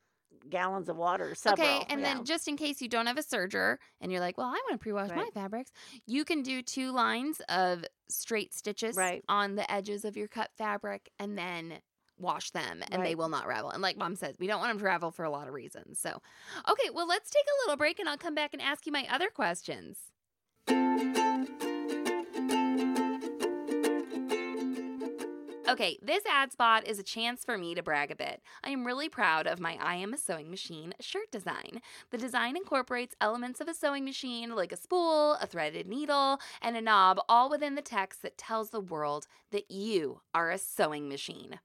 gallons 0.49 0.89
of 0.89 0.97
water? 0.97 1.35
Several. 1.35 1.67
Okay, 1.67 1.85
and 1.89 2.01
yeah. 2.01 2.15
then 2.15 2.25
just 2.25 2.47
in 2.49 2.57
case 2.57 2.81
you 2.81 2.89
don't 2.89 3.07
have 3.07 3.19
a 3.19 3.23
serger 3.23 3.79
and 4.01 4.13
you're 4.13 4.21
like, 4.21 4.39
well, 4.39 4.47
I 4.47 4.53
want 4.53 4.73
to 4.73 4.79
pre-wash 4.79 5.11
my 5.11 5.29
fabrics, 5.35 5.73
you 6.07 6.25
can 6.25 6.43
do 6.43 6.63
two 6.63 6.93
lines 6.93 7.41
of 7.49 7.85
straight 8.09 8.55
stitches 8.55 8.97
Right. 8.97 9.25
on 9.29 9.57
the 9.57 9.71
edges 9.71 10.05
of 10.05 10.17
your 10.17 10.29
cut 10.29 10.51
fabric 10.57 11.11
and 11.19 11.37
then 11.37 11.81
wash 12.19 12.51
them 12.51 12.83
and 12.91 13.05
they 13.05 13.15
will 13.15 13.29
not 13.29 13.47
ravel. 13.47 13.71
And 13.71 13.83
like 13.83 13.97
mom 13.97 14.17
says, 14.17 14.37
we 14.39 14.47
don't 14.47 14.59
want 14.61 14.71
them 14.71 14.79
to 14.79 14.85
ravel 14.85 15.11
for 15.11 15.25
a 15.25 15.31
lot 15.31 15.47
of 15.49 15.55
reasons. 15.55 15.99
So, 16.01 16.21
okay, 16.71 16.91
well, 16.93 17.07
let's 17.07 17.31
take 17.31 17.45
a 17.45 17.57
little 17.65 17.77
break 17.77 17.99
and 17.99 18.09
I'll 18.09 18.17
come 18.17 18.35
back 18.35 18.51
and 18.53 18.63
ask 18.63 18.87
you 18.87 18.93
my 18.93 19.07
other 19.11 19.29
questions. 19.29 19.99
Okay, 25.69 25.99
this 26.03 26.25
ad 26.27 26.51
spot 26.51 26.89
is 26.89 26.99
a 26.99 27.05
chance 27.05 27.45
for 27.45 27.57
me 27.57 27.75
to 27.75 27.83
brag 27.83 28.11
a 28.11 28.17
bit. 28.17 28.43
I 28.65 28.71
am 28.71 28.87
really 28.87 29.09
proud 29.09 29.47
of 29.47 29.61
my 29.61 29.79
I 29.81 29.97
Am 29.97 30.13
a 30.13 30.17
Sewing 30.17 30.51
Machine 30.51 30.95
shirt 30.99 31.31
design. 31.31 31.83
The 32.11 32.19
design 32.19 32.57
incorporates 32.57 33.15
elements 33.21 33.61
of 33.61 33.69
a 33.69 33.75
sewing 33.75 34.05
machine 34.05 34.57
like 34.57 34.73
a 34.73 34.77
spool, 34.77 35.35
a 35.35 35.47
threaded 35.47 35.87
needle, 35.87 36.41
and 36.63 36.77
a 36.77 36.81
knob, 36.81 37.21
all 37.29 37.49
within 37.49 37.75
the 37.75 37.83
text 37.83 38.23
that 38.23 38.39
tells 38.39 38.71
the 38.71 38.81
world 38.81 39.29
that 39.53 39.71
you 39.71 40.23
are 40.35 40.51
a 40.51 40.59
sewing 40.59 41.09
machine. 41.09 41.61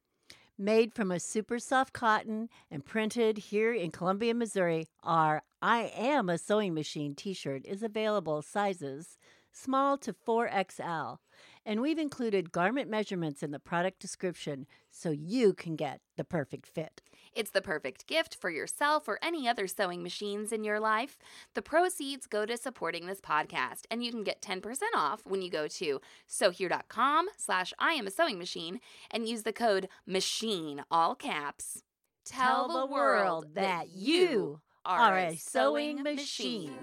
Made 0.60 0.94
from 0.94 1.10
a 1.10 1.20
super 1.20 1.58
soft 1.58 1.94
cotton 1.94 2.50
and 2.70 2.86
printed 2.86 3.38
here 3.40 3.74
in 3.74 3.90
Columbia, 3.90 4.36
Missouri, 4.36 4.90
our 5.02 5.42
I 5.66 5.94
Am 5.96 6.28
a 6.28 6.38
Sewing 6.38 6.74
Machine 6.74 7.16
t 7.16 7.34
shirt 7.34 7.66
is 7.66 7.84
available 7.84 8.42
sizes 8.42 9.18
small 9.54 9.98
to 10.00 10.12
4XL. 10.12 11.20
And 11.66 11.82
we've 11.82 11.98
included 11.98 12.52
garment 12.52 12.90
measurements 12.90 13.42
in 13.42 13.52
the 13.52 13.60
product 13.60 14.02
description 14.02 14.68
so 14.92 15.12
you 15.12 15.54
can 15.54 15.78
get 15.78 16.02
the 16.18 16.26
perfect 16.26 16.68
fit. 16.68 17.02
It's 17.34 17.52
the 17.52 17.62
perfect 17.62 18.08
gift 18.08 18.36
for 18.36 18.50
yourself 18.50 19.08
or 19.08 19.20
any 19.22 19.48
other 19.48 19.68
sewing 19.68 20.04
machines 20.04 20.52
in 20.52 20.66
your 20.66 20.82
life. 20.82 21.18
The 21.54 21.62
proceeds 21.62 22.28
go 22.28 22.46
to 22.46 22.58
supporting 22.58 23.06
this 23.06 23.22
podcast, 23.22 23.86
and 23.90 24.04
you 24.04 24.12
can 24.12 24.26
get 24.26 24.42
10% 24.42 24.62
off 24.94 25.22
when 25.26 25.42
you 25.42 25.50
go 25.50 25.70
to 25.70 26.02
sewhere.com 26.28 27.28
slash 27.38 27.74
I 27.80 27.94
am 27.94 28.08
a 28.08 28.12
sewing 28.12 28.38
machine 28.38 28.82
and 29.10 29.30
use 29.30 29.44
the 29.44 29.54
code 29.54 29.88
MACHINE, 30.06 30.84
all 30.92 31.16
caps. 31.16 31.84
Tell, 32.26 32.68
the 32.68 32.86
world 32.86 33.56
that 33.56 33.90
you 33.90 34.60
are 34.86 35.18
a 35.18 35.36
sewing 35.38 36.04
machine. 36.04 36.76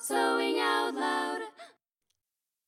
Sewing 0.00 0.58
out 0.58 0.92
loud. 0.94 1.40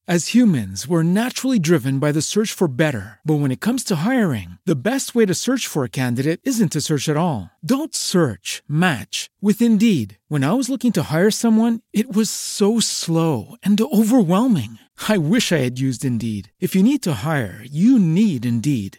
As 0.08 0.28
humans, 0.28 0.86
we're 0.86 1.02
naturally 1.02 1.58
driven 1.58 1.98
by 1.98 2.12
the 2.12 2.22
search 2.22 2.52
for 2.52 2.68
better. 2.68 3.18
But 3.24 3.40
when 3.40 3.50
it 3.50 3.60
comes 3.60 3.82
to 3.84 4.06
hiring, 4.06 4.58
the 4.64 4.76
best 4.76 5.16
way 5.16 5.26
to 5.26 5.34
search 5.34 5.66
for 5.66 5.82
a 5.82 5.88
candidate 5.88 6.40
isn't 6.44 6.70
to 6.72 6.80
search 6.80 7.08
at 7.08 7.16
all. 7.16 7.50
Don't 7.64 7.92
search, 7.92 8.62
match 8.68 9.30
with 9.40 9.60
Indeed. 9.60 10.18
When 10.28 10.44
I 10.44 10.52
was 10.52 10.70
looking 10.70 10.92
to 10.92 11.02
hire 11.04 11.32
someone, 11.32 11.80
it 11.92 12.14
was 12.14 12.30
so 12.30 12.78
slow 12.78 13.56
and 13.64 13.80
overwhelming. 13.80 14.78
I 15.08 15.18
wish 15.18 15.50
I 15.50 15.56
had 15.58 15.80
used 15.80 16.04
Indeed. 16.04 16.52
If 16.60 16.76
you 16.76 16.84
need 16.84 17.02
to 17.02 17.22
hire, 17.24 17.60
you 17.64 17.98
need 17.98 18.46
Indeed. 18.46 18.98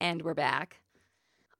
And 0.00 0.22
we're 0.22 0.34
back. 0.34 0.80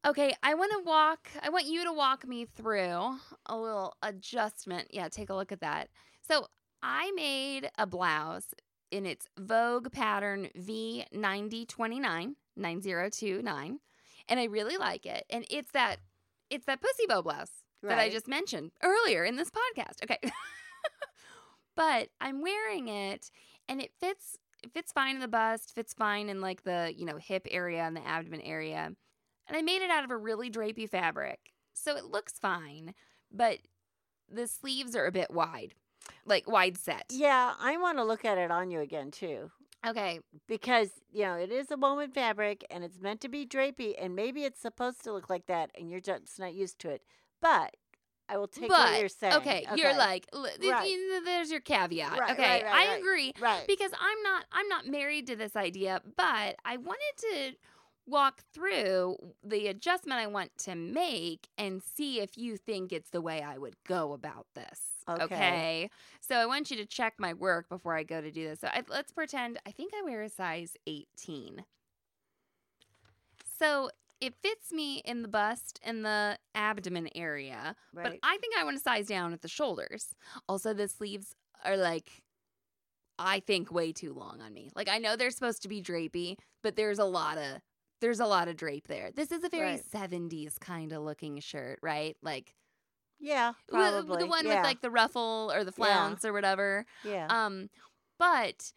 Okay, 0.06 0.34
I 0.42 0.54
want 0.54 0.72
to 0.72 0.82
walk, 0.84 1.28
I 1.42 1.48
want 1.48 1.66
you 1.66 1.84
to 1.84 1.92
walk 1.92 2.26
me 2.26 2.44
through 2.44 3.16
a 3.46 3.56
little 3.56 3.96
adjustment. 4.02 4.88
Yeah, 4.90 5.08
take 5.08 5.30
a 5.30 5.34
look 5.34 5.50
at 5.52 5.60
that. 5.60 5.88
So 6.28 6.46
I 6.82 7.10
made 7.12 7.70
a 7.78 7.86
blouse 7.86 8.54
in 8.90 9.06
its 9.06 9.26
Vogue 9.38 9.90
pattern 9.90 10.48
V9029, 10.58 12.34
9029. 12.56 13.78
and 14.28 14.40
I 14.40 14.44
really 14.44 14.76
like 14.76 15.06
it. 15.06 15.24
And 15.30 15.44
it's 15.50 15.72
that 15.72 15.96
it's 16.50 16.66
that 16.66 16.80
pussy 16.80 17.06
bow 17.08 17.22
blouse 17.22 17.50
that 17.82 17.98
I 17.98 18.08
just 18.08 18.28
mentioned 18.28 18.72
earlier 18.82 19.24
in 19.24 19.36
this 19.36 19.50
podcast. 19.50 20.02
Okay. 20.02 20.18
but 21.76 22.08
I'm 22.20 22.42
wearing 22.42 22.88
it 22.88 23.30
and 23.68 23.80
it 23.80 23.92
fits 23.98 24.38
it 24.66 24.72
fits 24.72 24.92
fine 24.92 25.14
in 25.14 25.20
the 25.20 25.28
bust, 25.28 25.74
fits 25.74 25.94
fine 25.94 26.28
in 26.28 26.40
like 26.40 26.64
the, 26.64 26.92
you 26.96 27.06
know, 27.06 27.16
hip 27.16 27.46
area 27.50 27.82
and 27.82 27.96
the 27.96 28.06
abdomen 28.06 28.40
area. 28.40 28.92
And 29.46 29.56
I 29.56 29.62
made 29.62 29.80
it 29.80 29.90
out 29.90 30.04
of 30.04 30.10
a 30.10 30.16
really 30.16 30.50
drapey 30.50 30.88
fabric. 30.88 31.52
So 31.72 31.96
it 31.96 32.06
looks 32.06 32.38
fine, 32.38 32.94
but 33.30 33.58
the 34.28 34.48
sleeves 34.48 34.96
are 34.96 35.06
a 35.06 35.12
bit 35.12 35.30
wide. 35.30 35.74
Like 36.24 36.50
wide 36.50 36.76
set. 36.76 37.04
Yeah, 37.10 37.54
I 37.60 37.76
want 37.76 37.98
to 37.98 38.04
look 38.04 38.24
at 38.24 38.38
it 38.38 38.50
on 38.50 38.70
you 38.70 38.80
again 38.80 39.10
too. 39.12 39.50
Okay. 39.86 40.18
Because, 40.48 40.90
you 41.12 41.22
know, 41.22 41.34
it 41.34 41.52
is 41.52 41.70
a 41.70 41.76
woven 41.76 42.10
fabric 42.10 42.64
and 42.68 42.82
it's 42.82 43.00
meant 43.00 43.20
to 43.20 43.28
be 43.28 43.46
drapey 43.46 43.94
and 44.00 44.16
maybe 44.16 44.44
it's 44.44 44.60
supposed 44.60 45.04
to 45.04 45.12
look 45.12 45.30
like 45.30 45.46
that 45.46 45.70
and 45.78 45.90
you're 45.90 46.00
just 46.00 46.40
not 46.40 46.54
used 46.54 46.80
to 46.80 46.90
it. 46.90 47.02
But 47.40 47.76
I 48.28 48.38
will 48.38 48.48
take 48.48 48.70
what 48.70 48.90
but 48.92 49.00
you're 49.00 49.08
saying. 49.08 49.34
okay, 49.34 49.66
you're 49.76 49.96
like 49.96 50.26
l- 50.32 50.46
Right. 50.62 50.96
there's 51.24 51.50
your 51.50 51.60
caveat. 51.60 52.18
Right, 52.18 52.32
okay, 52.32 52.62
right, 52.62 52.64
right, 52.64 52.88
I 52.90 52.96
agree 52.96 53.32
right. 53.40 53.64
because 53.66 53.92
I'm 53.98 54.22
not 54.22 54.44
I'm 54.52 54.68
not 54.68 54.86
married 54.86 55.26
to 55.28 55.36
this 55.36 55.54
idea, 55.56 56.00
but 56.16 56.56
I 56.64 56.76
wanted 56.76 57.16
to 57.18 57.52
walk 58.06 58.42
through 58.52 59.16
the 59.42 59.66
adjustment 59.66 60.20
I 60.20 60.28
want 60.28 60.56
to 60.58 60.74
make 60.74 61.48
and 61.58 61.82
see 61.82 62.20
if 62.20 62.38
you 62.38 62.56
think 62.56 62.92
it's 62.92 63.10
the 63.10 63.20
way 63.20 63.42
I 63.42 63.58
would 63.58 63.74
go 63.86 64.12
about 64.12 64.46
this. 64.54 64.80
Okay. 65.08 65.90
So 66.20 66.36
I 66.36 66.46
want 66.46 66.70
you 66.70 66.76
to 66.78 66.86
check 66.86 67.14
my 67.18 67.32
work 67.34 67.68
before 67.68 67.96
I 67.96 68.02
go 68.02 68.20
to 68.20 68.30
do 68.30 68.48
this. 68.48 68.60
So 68.60 68.68
I, 68.68 68.82
let's 68.88 69.12
pretend 69.12 69.58
I 69.66 69.70
think 69.70 69.92
I 69.96 70.02
wear 70.02 70.22
a 70.22 70.28
size 70.28 70.76
18. 70.86 71.64
So 73.58 73.90
it 74.20 74.34
fits 74.42 74.72
me 74.72 75.02
in 75.04 75.22
the 75.22 75.28
bust 75.28 75.78
and 75.84 76.04
the 76.04 76.38
abdomen 76.54 77.08
area, 77.14 77.74
but 77.92 78.18
I 78.22 78.38
think 78.38 78.54
I 78.58 78.64
want 78.64 78.76
to 78.76 78.82
size 78.82 79.06
down 79.06 79.32
at 79.32 79.42
the 79.42 79.48
shoulders. 79.48 80.14
Also, 80.48 80.72
the 80.72 80.88
sleeves 80.88 81.34
are 81.64 81.76
like, 81.76 82.22
I 83.18 83.40
think 83.40 83.70
way 83.70 83.92
too 83.92 84.12
long 84.12 84.40
on 84.40 84.52
me. 84.52 84.70
Like 84.74 84.88
I 84.88 84.98
know 84.98 85.16
they're 85.16 85.30
supposed 85.30 85.62
to 85.62 85.68
be 85.68 85.82
drapey, 85.82 86.36
but 86.62 86.76
there's 86.76 86.98
a 86.98 87.04
lot 87.04 87.38
of 87.38 87.60
there's 88.00 88.20
a 88.20 88.26
lot 88.26 88.48
of 88.48 88.56
drape 88.56 88.88
there. 88.88 89.10
This 89.14 89.32
is 89.32 89.42
a 89.42 89.48
very 89.48 89.72
Right. 89.72 89.82
70s 90.10 90.58
kind 90.60 90.92
of 90.92 91.02
looking 91.02 91.40
shirt, 91.40 91.78
right? 91.82 92.16
Like 92.22 92.54
yeah, 93.18 93.52
probably. 93.68 94.18
the 94.18 94.26
one 94.26 94.46
yeah. 94.46 94.56
with 94.56 94.64
like 94.64 94.82
the 94.82 94.90
ruffle 94.90 95.50
or 95.54 95.64
the 95.64 95.72
flounce 95.72 96.24
or 96.24 96.32
whatever. 96.32 96.84
yeah. 97.04 97.26
Um, 97.30 97.70
but 98.18 98.72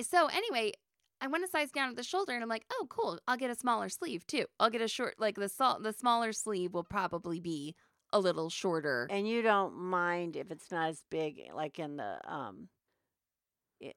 so 0.00 0.26
anyway, 0.26 0.72
I 1.22 1.28
went 1.28 1.44
a 1.44 1.48
size 1.48 1.70
down 1.70 1.88
at 1.90 1.96
the 1.96 2.02
shoulder, 2.02 2.32
and 2.32 2.42
I'm 2.42 2.48
like, 2.48 2.64
oh, 2.72 2.86
cool. 2.90 3.18
I'll 3.28 3.36
get 3.36 3.50
a 3.50 3.54
smaller 3.54 3.88
sleeve 3.88 4.26
too. 4.26 4.46
I'll 4.58 4.70
get 4.70 4.80
a 4.82 4.88
short, 4.88 5.14
like 5.18 5.36
the 5.36 5.48
salt. 5.48 5.82
The 5.84 5.92
smaller 5.92 6.32
sleeve 6.32 6.74
will 6.74 6.82
probably 6.84 7.38
be 7.38 7.76
a 8.12 8.18
little 8.20 8.50
shorter. 8.50 9.06
and 9.10 9.26
you 9.28 9.40
don't 9.40 9.74
mind 9.74 10.36
if 10.36 10.50
it's 10.50 10.70
not 10.70 10.90
as 10.90 11.02
big 11.10 11.40
like 11.54 11.78
in 11.78 11.96
the 11.96 12.18
um 12.30 12.68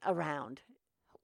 around. 0.06 0.62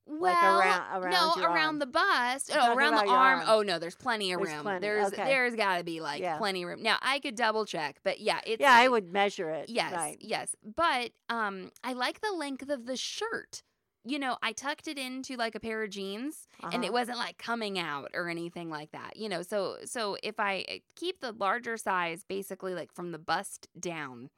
well, 0.05 0.59
around- 0.59 1.03
around 1.03 1.11
no, 1.37 1.43
around 1.43 1.57
arm. 1.67 1.79
the 1.79 1.85
bust. 1.85 2.51
Oh, 2.53 2.73
around 2.75 2.95
the 2.95 3.09
arm. 3.11 3.39
arm. 3.39 3.43
Oh 3.47 3.61
no, 3.61 3.79
there's 3.79 3.95
plenty 3.95 4.33
of 4.33 4.39
There's 4.41 4.53
room. 4.53 4.63
plenty, 4.63 4.81
There's 4.81 5.07
okay. 5.13 5.23
there's 5.25 5.55
got 5.55 5.77
to 5.77 5.83
be 5.83 6.01
like 6.01 6.21
Yeah. 6.21 6.37
plenty 6.37 6.63
of 6.63 6.69
room. 6.69 6.81
Now 6.81 6.97
I 7.01 7.19
could 7.19 7.35
double 7.35 7.65
check, 7.65 7.99
but 8.03 8.19
yeah, 8.19 8.41
it's 8.45 8.59
Yeah, 8.59 8.73
I 8.73 8.87
would 8.89 9.11
measure 9.13 9.49
it. 9.51 9.69
Yes, 9.69 9.93
Right. 9.93 10.17
yes. 10.19 10.55
But 10.75 11.11
um 11.29 11.71
I 11.83 11.93
like 11.93 12.19
the 12.21 12.33
length 12.33 12.67
of 12.69 12.87
the 12.87 12.97
shirt. 12.97 13.63
You 14.03 14.17
know, 14.17 14.37
I 14.41 14.51
tucked 14.53 14.87
it 14.87 14.97
into 14.97 15.35
like 15.37 15.53
a 15.53 15.59
pair 15.59 15.83
of 15.83 15.89
jeans 15.91 16.47
and 16.63 16.73
Uh-huh. 16.73 16.83
it 16.85 16.91
wasn't 16.93 17.19
like 17.19 17.37
coming 17.37 17.77
out 17.77 18.09
or 18.15 18.29
anything 18.29 18.69
like 18.69 18.91
that. 18.91 19.15
You 19.15 19.29
know, 19.29 19.41
so 19.43 19.77
so 19.85 20.17
if 20.23 20.39
I 20.39 20.65
uh, 20.69 20.73
keep 20.95 21.19
the 21.19 21.31
larger 21.31 21.77
size 21.77 22.23
basically 22.27 22.73
like 22.73 22.91
from 22.91 23.11
the 23.11 23.19
bust 23.19 23.67
down, 23.79 24.29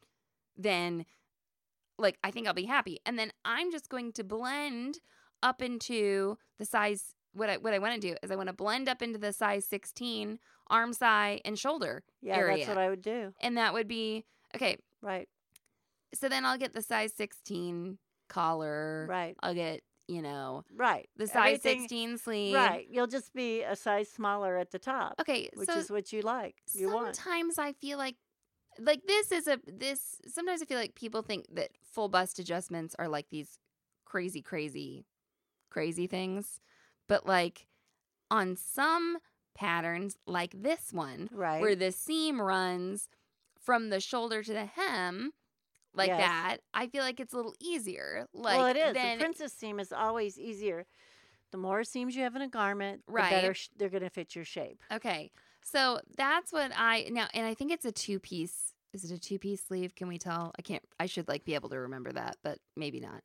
then 0.57 1.05
like 1.97 2.17
I 2.23 2.31
think 2.31 2.47
I'll 2.47 2.53
be 2.53 2.65
happy. 2.65 2.99
And 3.05 3.17
then 3.17 3.31
I'm 3.45 3.71
just 3.71 3.87
going 3.89 4.11
to 4.13 4.23
blend 4.23 4.99
up 5.41 5.61
into 5.61 6.37
the 6.59 6.65
size 6.65 7.15
what 7.33 7.49
I 7.49 7.57
what 7.57 7.73
I 7.73 7.79
want 7.79 7.99
to 7.99 8.05
do 8.11 8.15
is 8.21 8.31
I 8.31 8.35
want 8.35 8.47
to 8.47 8.53
blend 8.53 8.87
up 8.89 9.01
into 9.01 9.17
the 9.17 9.31
size 9.33 9.65
16 9.65 10.39
arm 10.67 10.93
size 10.93 11.39
and 11.45 11.57
shoulder 11.57 12.03
Yeah, 12.21 12.37
area. 12.37 12.57
that's 12.57 12.67
what 12.67 12.77
I 12.77 12.89
would 12.89 13.01
do. 13.01 13.33
and 13.41 13.57
that 13.57 13.73
would 13.73 13.87
be 13.87 14.25
okay 14.55 14.77
Right. 15.01 15.27
so 16.13 16.29
then 16.29 16.45
I'll 16.45 16.57
get 16.57 16.73
the 16.73 16.81
size 16.81 17.11
16 17.13 17.97
collar. 18.33 19.05
Right. 19.09 19.35
I'll 19.43 19.53
get, 19.53 19.81
you 20.07 20.21
know, 20.21 20.63
Right. 20.75 21.07
the 21.15 21.27
size 21.27 21.59
Everything- 21.59 21.81
16 21.81 22.17
sleeve. 22.17 22.55
Right. 22.55 22.87
You'll 22.89 23.07
just 23.07 23.33
be 23.33 23.61
a 23.63 23.75
size 23.75 24.09
smaller 24.09 24.57
at 24.57 24.71
the 24.71 24.79
top, 24.79 25.13
Okay. 25.21 25.49
which 25.53 25.69
so 25.69 25.77
is 25.77 25.89
what 25.91 26.11
you 26.11 26.21
like. 26.21 26.55
You 26.73 26.91
want. 26.91 27.15
sometimes 27.15 27.57
I 27.57 27.73
feel 27.73 27.97
like 27.97 28.17
like 28.79 29.01
this 29.05 29.31
is 29.31 29.47
a 29.47 29.59
this 29.67 30.19
sometimes 30.27 30.63
I 30.63 30.65
feel 30.65 30.79
like 30.79 30.95
people 30.95 31.21
think 31.21 31.45
that 31.53 31.69
full 31.83 32.09
bust 32.09 32.39
adjustments 32.39 32.95
are 32.97 33.07
like 33.07 33.29
these 33.29 33.59
crazy 34.03 34.41
crazy 34.41 35.05
crazy 35.69 36.07
things. 36.07 36.59
But 37.07 37.25
like 37.27 37.67
on 38.31 38.55
some 38.55 39.19
patterns 39.53 40.17
like 40.25 40.53
this 40.63 40.91
one 40.91 41.29
Right. 41.31 41.61
where 41.61 41.75
the 41.75 41.91
seam 41.91 42.41
runs 42.41 43.09
from 43.59 43.89
the 43.91 43.99
shoulder 43.99 44.41
to 44.41 44.53
the 44.53 44.65
hem 44.65 45.33
like 45.95 46.07
Yes. 46.07 46.19
that, 46.19 46.57
I 46.73 46.87
feel 46.87 47.03
like 47.03 47.19
it's 47.19 47.33
a 47.33 47.37
little 47.37 47.55
easier. 47.59 48.27
Like 48.33 48.57
well, 48.57 48.67
it 48.67 48.77
is. 48.77 48.93
than- 48.93 49.17
the 49.17 49.23
princess 49.23 49.53
seam 49.53 49.79
is 49.79 49.91
always 49.93 50.39
easier. 50.39 50.85
The 51.51 51.57
more 51.57 51.83
seams 51.83 52.15
you 52.15 52.23
have 52.23 52.35
in 52.35 52.41
a 52.41 52.47
garment, 52.47 53.03
Right. 53.07 53.29
the 53.29 53.35
better 53.35 53.53
sh- 53.53 53.69
they're 53.77 53.89
going 53.89 54.01
to 54.03 54.09
fit 54.09 54.35
your 54.35 54.43
shape. 54.45 54.81
Okay. 54.91 55.31
So 55.61 55.99
that's 56.17 56.51
what 56.51 56.71
I 56.75 57.07
now 57.11 57.27
and 57.33 57.45
I 57.45 57.53
think 57.53 57.71
it's 57.71 57.85
a 57.85 57.91
two 57.91 58.19
piece. 58.19 58.73
Is 58.93 59.03
it 59.09 59.15
a 59.15 59.19
two 59.19 59.39
piece 59.39 59.63
sleeve? 59.63 59.95
Can 59.95 60.07
we 60.07 60.17
tell? 60.17 60.51
I 60.57 60.61
can't 60.61 60.83
I 60.99 61.05
should 61.05 61.27
like 61.27 61.45
be 61.45 61.53
able 61.55 61.69
to 61.69 61.79
remember 61.79 62.11
that, 62.11 62.37
but 62.43 62.57
maybe 62.75 62.99
not. 62.99 63.21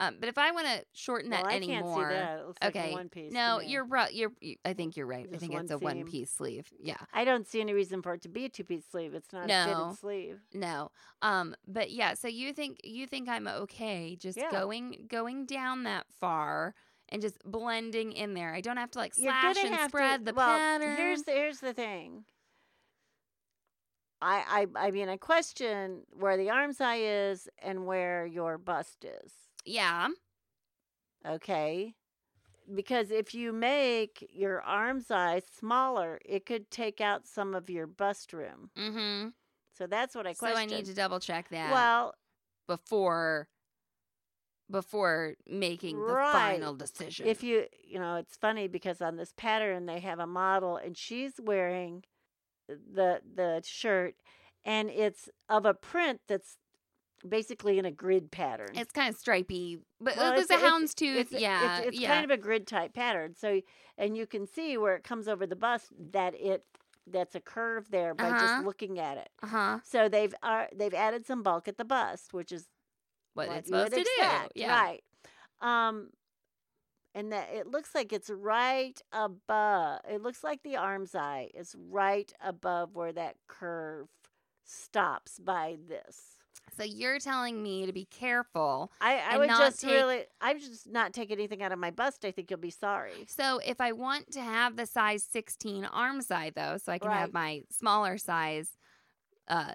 Um, 0.00 0.16
but 0.18 0.30
if 0.30 0.38
I 0.38 0.50
want 0.50 0.66
to 0.66 0.82
shorten 0.94 1.28
that 1.30 1.44
well, 1.44 1.54
anymore, 1.54 2.08
that. 2.08 2.38
It 2.40 2.46
looks 2.46 2.62
like 2.62 2.76
okay. 2.76 2.90
a 2.90 2.94
one 2.94 3.10
piece. 3.10 3.32
no, 3.32 3.60
you're 3.60 3.84
right. 3.84 4.12
You're. 4.12 4.32
you- 4.40 4.56
I 4.64 4.72
think 4.72 4.96
you're 4.96 5.06
right. 5.06 5.28
I 5.32 5.36
think 5.36 5.52
it's 5.54 5.70
a 5.70 5.78
one 5.78 6.04
piece 6.04 6.30
sleeve. 6.30 6.68
Yeah. 6.82 6.96
I 7.12 7.24
don't 7.24 7.46
see 7.46 7.60
any 7.60 7.74
reason 7.74 8.00
for 8.00 8.14
it 8.14 8.22
to 8.22 8.28
be 8.28 8.46
a 8.46 8.48
two 8.48 8.64
piece 8.64 8.84
sleeve. 8.90 9.14
It's 9.14 9.30
not 9.30 9.44
a 9.44 9.46
No. 9.46 9.64
fitted 9.66 9.98
sleeve. 9.98 10.40
No. 10.54 10.90
Um. 11.20 11.54
But 11.68 11.90
yeah. 11.90 12.14
So 12.14 12.28
you 12.28 12.54
think 12.54 12.80
you 12.82 13.06
think 13.06 13.28
I'm 13.28 13.46
okay 13.46 14.16
just 14.16 14.38
Yeah. 14.38 14.50
going 14.50 15.06
going 15.08 15.44
down 15.44 15.84
that 15.84 16.06
far 16.18 16.74
and 17.10 17.20
just 17.20 17.38
blending 17.44 18.12
in 18.12 18.32
there. 18.32 18.54
I 18.54 18.62
don't 18.62 18.78
have 18.78 18.90
to 18.92 18.98
like 18.98 19.14
slash 19.14 19.56
and 19.62 19.88
spread 19.88 20.20
to, 20.20 20.24
the 20.24 20.34
well, 20.34 20.56
pattern. 20.56 20.96
Here's 20.96 21.24
the, 21.24 21.32
here's 21.32 21.60
the 21.60 21.74
thing. 21.74 22.24
I, 24.22 24.66
I 24.76 24.86
I 24.86 24.90
mean 24.90 25.08
I 25.08 25.16
question 25.16 26.02
where 26.10 26.36
the 26.36 26.48
armscye 26.48 27.30
is 27.30 27.48
and 27.62 27.86
where 27.86 28.26
your 28.26 28.58
bust 28.58 29.04
is. 29.04 29.32
Yeah. 29.64 30.08
Okay. 31.26 31.94
Because 32.72 33.10
if 33.10 33.34
you 33.34 33.52
make 33.52 34.26
your 34.32 34.60
arm 34.62 35.00
size 35.00 35.42
smaller, 35.58 36.20
it 36.24 36.46
could 36.46 36.70
take 36.70 37.00
out 37.00 37.26
some 37.26 37.54
of 37.54 37.68
your 37.68 37.86
bust 37.86 38.32
room. 38.32 38.70
Mm-hmm. 38.78 39.28
So 39.76 39.86
that's 39.86 40.14
what 40.14 40.26
I 40.26 40.32
So 40.32 40.40
question. 40.40 40.58
I 40.58 40.66
need 40.66 40.84
to 40.86 40.94
double 40.94 41.18
check 41.20 41.48
that. 41.50 41.72
Well, 41.72 42.14
before 42.66 43.48
before 44.70 45.34
making 45.48 45.96
the 45.98 46.12
Right. 46.12 46.32
final 46.32 46.74
decision. 46.74 47.26
if 47.26 47.42
you, 47.42 47.66
you 47.82 47.98
know, 47.98 48.14
it's 48.14 48.36
funny 48.36 48.68
because 48.68 49.00
on 49.02 49.16
this 49.16 49.32
pattern 49.36 49.86
they 49.86 49.98
have 49.98 50.20
a 50.20 50.26
model 50.28 50.76
and 50.76 50.96
she's 50.96 51.32
wearing 51.42 52.04
the 52.68 53.20
the 53.34 53.62
shirt 53.64 54.14
and 54.64 54.88
it's 54.90 55.28
of 55.48 55.66
a 55.66 55.74
print 55.74 56.20
that's 56.28 56.58
basically 57.28 57.78
in 57.78 57.84
a 57.84 57.90
grid 57.90 58.30
pattern. 58.30 58.68
it's 58.74 58.92
kind 58.92 59.08
of 59.08 59.16
stripy, 59.16 59.78
but 60.00 60.16
Well, 60.16 60.32
it 60.32 60.36
was 60.36 60.50
a 60.50 60.56
houndstooth. 60.56 61.16
it's, 61.16 61.32
yeah, 61.32 61.78
it's, 61.78 61.88
it's 61.88 62.00
yeah. 62.00 62.08
kind 62.12 62.24
of 62.24 62.30
a 62.30 62.36
grid 62.40 62.66
type 62.66 62.94
pattern. 62.94 63.34
So, 63.36 63.60
and 63.98 64.16
you 64.16 64.26
can 64.26 64.46
see 64.46 64.76
where 64.78 64.94
it 64.96 65.04
comes 65.04 65.28
over 65.28 65.46
the 65.46 65.56
bust 65.56 65.86
that 66.12 66.34
it 66.34 66.64
that's 67.06 67.34
a 67.34 67.40
curve 67.40 67.90
there 67.90 68.14
by 68.14 68.28
Uh-huh. 68.28 68.38
just 68.40 68.64
looking 68.64 68.98
at 68.98 69.16
it. 69.18 69.28
uh 69.42 69.46
huh. 69.48 69.78
So 69.84 70.08
they've 70.08 70.34
uh, 70.42 70.66
they've 70.74 70.94
added 70.94 71.26
some 71.26 71.42
bulk 71.42 71.66
at 71.68 71.76
the 71.76 71.84
bust, 71.84 72.32
which 72.32 72.52
is 72.52 72.68
What, 73.34 73.48
what 73.48 73.56
it's 73.58 73.68
supposed 73.68 73.92
to 73.92 74.04
do. 74.04 74.10
Yeah. 74.54 74.70
right? 74.80 75.02
Um, 75.60 76.10
and 77.14 77.32
that 77.32 77.48
it 77.52 77.66
looks 77.66 77.94
like 77.94 78.12
it's 78.12 78.30
right 78.30 79.00
above. 79.12 80.00
It 80.08 80.22
looks 80.22 80.44
like 80.44 80.62
the 80.62 80.74
armscye 80.74 81.48
is 81.54 81.74
right 81.90 82.32
above 82.40 82.94
where 82.94 83.12
that 83.12 83.34
curve 83.48 84.08
stops 84.64 85.38
by 85.40 85.76
this. 85.88 86.36
So 86.76 86.84
you're 86.84 87.18
telling 87.18 87.62
me 87.62 87.84
to 87.86 87.92
be 87.92 88.06
careful. 88.06 88.90
I, 89.00 89.18
I 89.32 89.38
would 89.38 89.48
just 89.48 89.80
take- 89.82 89.90
really, 89.90 90.24
I 90.40 90.52
would 90.54 90.62
just 90.62 90.88
not 90.88 91.12
take 91.12 91.30
anything 91.30 91.62
out 91.62 91.72
of 91.72 91.78
my 91.78 91.90
bust. 91.90 92.24
I 92.24 92.30
think 92.30 92.50
you'll 92.50 92.60
be 92.60 92.70
sorry. 92.70 93.26
So 93.28 93.58
if 93.64 93.80
I 93.80 93.92
want 93.92 94.30
to 94.32 94.40
have 94.40 94.76
the 94.76 94.86
size 94.86 95.22
16 95.24 95.84
arm 95.84 96.22
side 96.22 96.54
though, 96.56 96.76
so 96.82 96.92
I 96.92 96.98
can 96.98 97.10
have 97.10 97.32
my 97.32 97.62
smaller 97.70 98.16
size 98.18 98.70
uh 99.48 99.72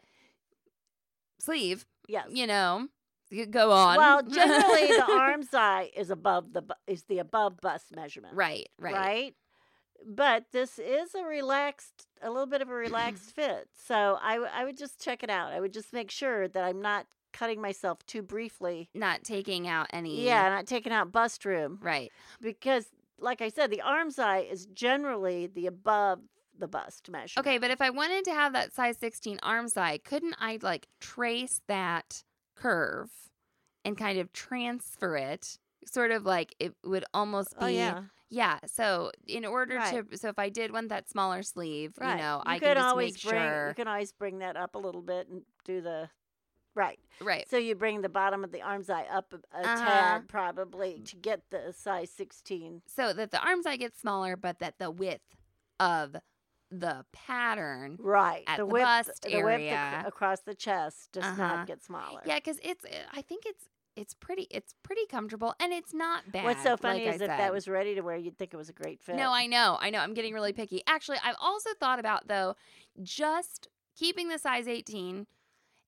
sleeve, 1.40 1.86
Yes. 2.08 2.28
you 2.32 2.48
know, 2.48 2.88
you 3.30 3.46
go 3.46 3.72
on. 3.72 3.98
Well, 3.98 4.24
generally 4.24 4.88
the 4.88 5.06
arm 5.12 5.44
eye 5.54 5.92
is 5.96 6.10
above 6.12 6.54
the 6.54 6.62
bu- 6.62 6.74
is 6.88 7.04
the 7.04 7.20
above 7.20 7.60
bust 7.62 7.96
measurement. 7.96 8.36
right, 8.36 8.68
right. 8.80 8.94
Right. 8.96 9.34
But 10.06 10.46
this 10.52 10.80
is 10.80 11.16
a 11.16 11.24
relaxed, 11.24 12.08
a 12.22 12.30
little 12.30 12.46
bit 12.48 12.62
of 12.62 12.70
a 12.70 12.74
relaxed 12.74 13.36
fit. 13.36 13.68
So 13.88 14.18
I, 14.22 14.34
w- 14.36 14.52
I 14.54 14.66
would 14.66 14.78
just 14.78 15.04
check 15.04 15.24
it 15.24 15.30
out. 15.30 15.52
I 15.52 15.60
would 15.60 15.74
just 15.74 15.94
make 15.94 16.12
sure 16.12 16.48
that 16.48 16.64
I'm 16.64 16.82
not 16.82 17.08
cutting 17.34 17.62
myself 17.62 18.06
too 18.06 18.22
briefly. 18.22 18.90
Not 18.94 19.24
taking 19.24 19.68
out 19.68 19.88
any. 19.92 20.24
Yeah, 20.26 20.50
not 20.50 20.68
taking 20.68 20.92
out 20.94 21.12
bust 21.12 21.46
room 21.46 21.80
Right. 21.82 22.12
because, 22.42 22.86
like 23.20 23.42
I 23.42 23.50
said, 23.50 23.72
the 23.72 23.82
arm 23.82 24.10
size 24.12 24.48
is 24.52 24.66
generally 24.68 25.48
the 25.48 25.68
above 25.68 26.22
the 26.58 26.68
bust 26.68 27.10
measure. 27.10 27.40
Okay, 27.40 27.58
but 27.58 27.72
if 27.72 27.82
I 27.82 27.90
wanted 27.90 28.24
to 28.26 28.32
have 28.32 28.54
that 28.54 28.74
size 28.74 28.98
16 28.98 29.40
arm 29.44 29.68
side, 29.68 30.04
couldn't 30.06 30.36
I 30.40 30.60
like 30.62 30.88
trace 31.02 31.62
that 31.68 32.24
curve 32.56 33.10
and 33.84 33.98
kind 33.98 34.20
of 34.20 34.32
transfer 34.32 35.18
it? 35.18 35.58
Sort 35.86 36.12
of 36.12 36.26
like 36.26 36.56
it 36.60 36.74
would 36.84 37.04
almost 37.14 37.54
oh, 37.58 37.68
be 37.68 37.74
Oh 37.74 37.78
yeah, 37.78 38.02
Yeah, 38.30 38.60
so 38.66 39.12
in 39.28 39.46
order 39.46 39.76
Right. 39.76 40.08
to 40.10 40.18
so 40.18 40.30
if 40.30 40.40
I 40.40 40.50
did 40.50 40.72
want 40.72 40.90
that 40.90 41.08
smaller 41.10 41.44
sleeve, 41.44 41.94
right. 42.00 42.12
you 42.12 42.18
know, 42.18 42.42
you 42.46 42.52
I 42.54 42.60
can 42.60 42.78
always 42.78 43.22
bring 43.22 43.36
sure. 43.42 43.68
you 43.70 43.74
can 43.76 43.88
always 43.88 44.12
bring 44.12 44.40
that 44.40 44.58
up 44.58 44.76
a 44.76 44.80
little 44.80 45.02
bit 45.04 45.28
and 45.30 45.44
do 45.64 45.80
the 45.82 46.10
right. 46.74 47.00
right. 47.22 47.48
So 47.50 47.58
you 47.58 47.76
bring 47.76 48.02
the 48.02 48.10
bottom 48.10 48.44
of 48.44 48.52
the 48.52 48.62
arm's 48.62 48.88
side 48.88 49.06
up 49.12 49.32
a, 49.34 49.38
Uh-huh. 49.58 49.76
tad 49.86 50.28
probably 50.28 51.00
to 51.06 51.16
get 51.16 51.42
the 51.52 51.72
size 51.72 52.10
16. 52.12 52.82
So 52.88 53.14
that 53.14 53.32
the 53.32 53.40
arm's 53.46 53.64
side 53.66 53.80
gets 53.80 54.00
smaller, 54.02 54.36
but 54.36 54.60
that 54.60 54.80
the 54.80 54.90
width 54.92 55.24
of 55.80 56.16
the 56.72 57.06
pattern 57.14 57.96
Right. 58.02 58.44
At 58.48 58.58
the 58.58 58.64
the 58.66 58.66
width, 58.66 58.84
bust 58.86 59.22
the 59.22 59.30
width 59.44 59.48
ac- 59.62 59.68
area. 59.70 60.04
across 60.06 60.42
the 60.42 60.56
chest 60.56 61.12
does 61.12 61.24
Uh-huh. 61.24 61.48
not 61.58 61.68
get 61.68 61.84
smaller. 61.84 62.22
Yeah, 62.26 62.36
because 62.36 62.60
it's 62.64 62.84
uh, 62.86 62.90
I 63.14 63.22
think 63.22 63.46
it's 63.46 63.70
it's 63.96 64.14
pretty 64.14 64.48
it's 64.52 64.74
pretty 64.84 65.06
comfortable 65.10 65.54
and 65.60 65.72
it's 65.74 65.94
not 65.94 66.32
bad. 66.32 66.44
What's 66.46 66.64
so 66.64 66.78
funny 66.78 67.06
like 67.06 67.16
is 67.16 67.22
I 67.22 67.26
if 67.26 67.30
said. 67.32 67.40
that 67.40 67.54
was 67.54 67.68
ready 67.68 67.96
to 67.96 68.02
wear, 68.02 68.16
you'd 68.18 68.38
think 68.38 68.54
it 68.54 68.58
was 68.58 68.70
a 68.70 68.74
great 68.74 69.02
fit. 69.02 69.16
No, 69.16 69.32
I 69.32 69.48
know. 69.48 69.78
I 69.80 69.90
know. 69.90 70.00
I'm 70.00 70.14
getting 70.14 70.34
really 70.34 70.54
picky. 70.54 70.82
Actually, 70.88 71.18
I've 71.24 71.36
also 71.40 71.70
thought 71.80 72.00
about 72.00 72.28
though 72.28 72.56
just 73.02 73.68
keeping 73.98 74.30
the 74.30 74.38
size 74.40 74.68
18 74.68 75.28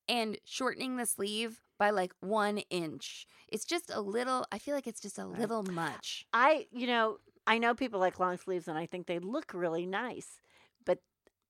and 0.09 0.37
shortening 0.45 0.97
the 0.97 1.05
sleeve 1.05 1.61
by 1.77 1.89
like 1.89 2.13
1 2.21 2.59
inch. 2.69 3.27
It's 3.49 3.65
just 3.65 3.91
a 3.93 4.01
little 4.01 4.45
I 4.51 4.57
feel 4.59 4.73
like 4.75 4.87
it's 4.87 5.01
just 5.01 5.19
a 5.19 5.25
Right. 5.25 5.39
little 5.39 5.63
much. 5.63 6.25
I, 6.33 6.67
you 6.71 6.87
know, 6.87 7.17
I 7.45 7.57
know 7.59 7.73
people 7.75 7.99
like 7.99 8.19
long 8.19 8.37
sleeves 8.37 8.67
and 8.67 8.77
I 8.77 8.85
think 8.85 9.07
they 9.07 9.19
look 9.19 9.51
really 9.53 9.85
nice, 9.85 10.41
but 10.85 10.99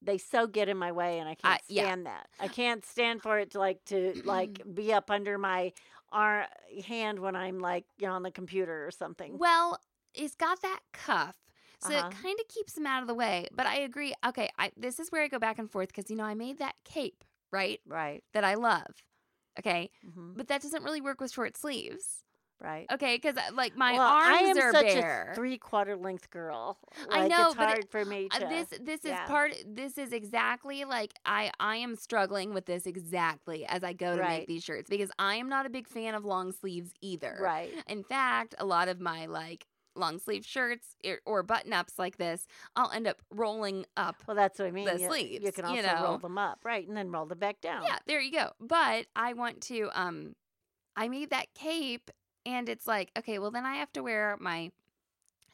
they 0.01 0.17
so 0.17 0.45
get 0.45 0.69
in 0.69 0.77
my 0.77 0.91
way 0.91 1.17
and 1.19 1.27
I 1.27 1.35
can't 1.35 1.61
yeah. 1.67 1.83
stand 1.85 2.05
that. 2.05 2.27
I 2.39 2.47
can't 2.47 2.85
stand 2.85 3.21
for 3.21 3.39
it 3.39 3.51
to 3.51 3.59
like 3.59 3.83
to 3.85 4.21
like 4.25 4.61
be 4.73 4.93
up 4.93 5.09
under 5.09 5.37
my 5.37 5.73
arm 6.11 6.47
hand 6.85 7.19
when 7.19 7.35
I'm 7.35 7.59
like, 7.59 7.85
you 7.97 8.07
know, 8.07 8.13
on 8.13 8.23
the 8.23 8.31
computer 8.31 8.85
or 8.85 8.91
something. 8.91 9.39
Well, 9.39 9.79
it's 10.13 10.35
got 10.35 10.61
that 10.61 10.81
cuff. 10.93 11.37
So 11.79 11.93
Uh-huh. 11.93 12.09
it 12.09 12.09
kind 12.09 12.39
of 12.39 12.47
keeps 12.47 12.73
them 12.73 12.87
out 12.87 13.01
of 13.01 13.07
the 13.07 13.13
way. 13.13 13.47
But 13.53 13.67
I 13.67 13.77
agree. 13.79 14.13
Okay, 14.25 14.49
I 14.57 14.71
this 14.75 14.99
is 14.99 15.11
where 15.11 15.23
I 15.23 15.27
go 15.27 15.39
back 15.39 15.59
and 15.59 15.69
forth 15.69 15.89
because 15.89 16.09
you 16.09 16.15
know 16.15 16.23
I 16.23 16.33
made 16.33 16.57
that 16.59 16.75
cape, 16.83 17.23
right? 17.51 17.79
Right. 17.85 18.23
That 18.33 18.43
I 18.43 18.55
love. 18.55 19.03
Okay, 19.59 19.91
hmm 20.03 20.33
but 20.35 20.47
that 20.47 20.61
doesn't 20.61 20.83
really 20.83 21.01
work 21.01 21.21
with 21.21 21.31
short 21.31 21.57
sleeves. 21.57 22.23
Right. 22.59 22.87
Okay, 22.91 23.15
because 23.21 23.35
like 23.53 23.77
my 23.77 23.93
well, 23.93 24.01
I 24.01 24.41
arms 24.43 24.57
am 24.57 24.63
are 24.63 24.71
such 24.71 24.85
bare. 24.87 25.29
a 25.31 25.35
three 25.35 25.57
quarter 25.59 25.95
length 25.95 26.31
girl. 26.31 26.77
I 27.11 27.27
know, 27.27 27.47
it's 27.49 27.55
but 27.55 27.77
it- 27.77 27.91
for 27.91 28.03
me 28.03 28.29
Uh, 28.31 28.39
to. 28.39 28.47
this 28.47 28.79
this 28.81 28.99
is 29.05 29.11
yeah. 29.11 29.25
part 29.27 29.53
this 29.67 29.97
is 29.99 30.11
exactly 30.11 30.83
like 30.83 31.13
I 31.25 31.51
I 31.59 31.75
am 31.77 31.95
struggling 31.95 32.53
with 32.55 32.65
this 32.65 32.87
exactly 32.87 33.65
as 33.67 33.83
I 33.83 33.93
go 33.93 34.15
to 34.15 34.21
Right. 34.21 34.39
make 34.39 34.47
these 34.47 34.63
shirts 34.63 34.89
because 34.89 35.11
I 35.19 35.35
am 35.35 35.49
not 35.49 35.65
a 35.67 35.69
big 35.69 35.87
fan 35.87 36.15
of 36.15 36.25
long 36.25 36.51
sleeves 36.51 36.91
either. 37.01 37.37
right. 37.39 37.71
In 37.87 38.03
fact, 38.03 38.55
a 38.57 38.65
lot 38.65 38.87
of 38.87 38.99
my 38.99 39.27
like 39.27 39.67
long 39.95 40.17
sleeve 40.19 40.45
shirts 40.45 40.95
or- 41.25 41.43
button 41.43 41.73
ups 41.73 41.97
like 41.99 42.17
this, 42.17 42.45
I'll 42.75 42.91
end 42.91 43.07
up 43.07 43.21
rolling 43.31 43.85
up. 43.97 44.15
Well, 44.27 44.35
that's 44.35 44.57
what 44.59 44.67
I 44.67 44.71
mean. 44.71 44.85
the 44.85 44.93
you, 44.95 45.01
you 45.01 45.07
sleeves, 45.09 45.51
can 45.55 45.73
you 45.75 45.81
also 45.85 46.03
roll 46.03 46.17
them 46.17 46.37
up, 46.39 46.59
right, 46.63 46.87
and 46.87 46.95
then 46.97 47.11
roll 47.11 47.25
them 47.27 47.37
back 47.39 47.61
down. 47.61 47.83
Yeah, 47.83 47.97
there 48.07 48.19
you 48.19 48.31
go. 48.31 48.51
But 48.59 49.05
I 49.15 49.33
want 49.33 49.61
to 49.63 49.89
um 49.93 50.35
I 50.95 51.07
made 51.07 51.29
that 51.29 51.53
cape 51.53 52.09
and 52.47 52.69
it's 52.69 52.87
like, 52.87 53.11
okay, 53.17 53.39
well 53.39 53.51
then 53.51 53.65
I 53.65 53.75
have 53.75 53.91
to 53.93 54.01
wear 54.01 54.37
my 54.39 54.71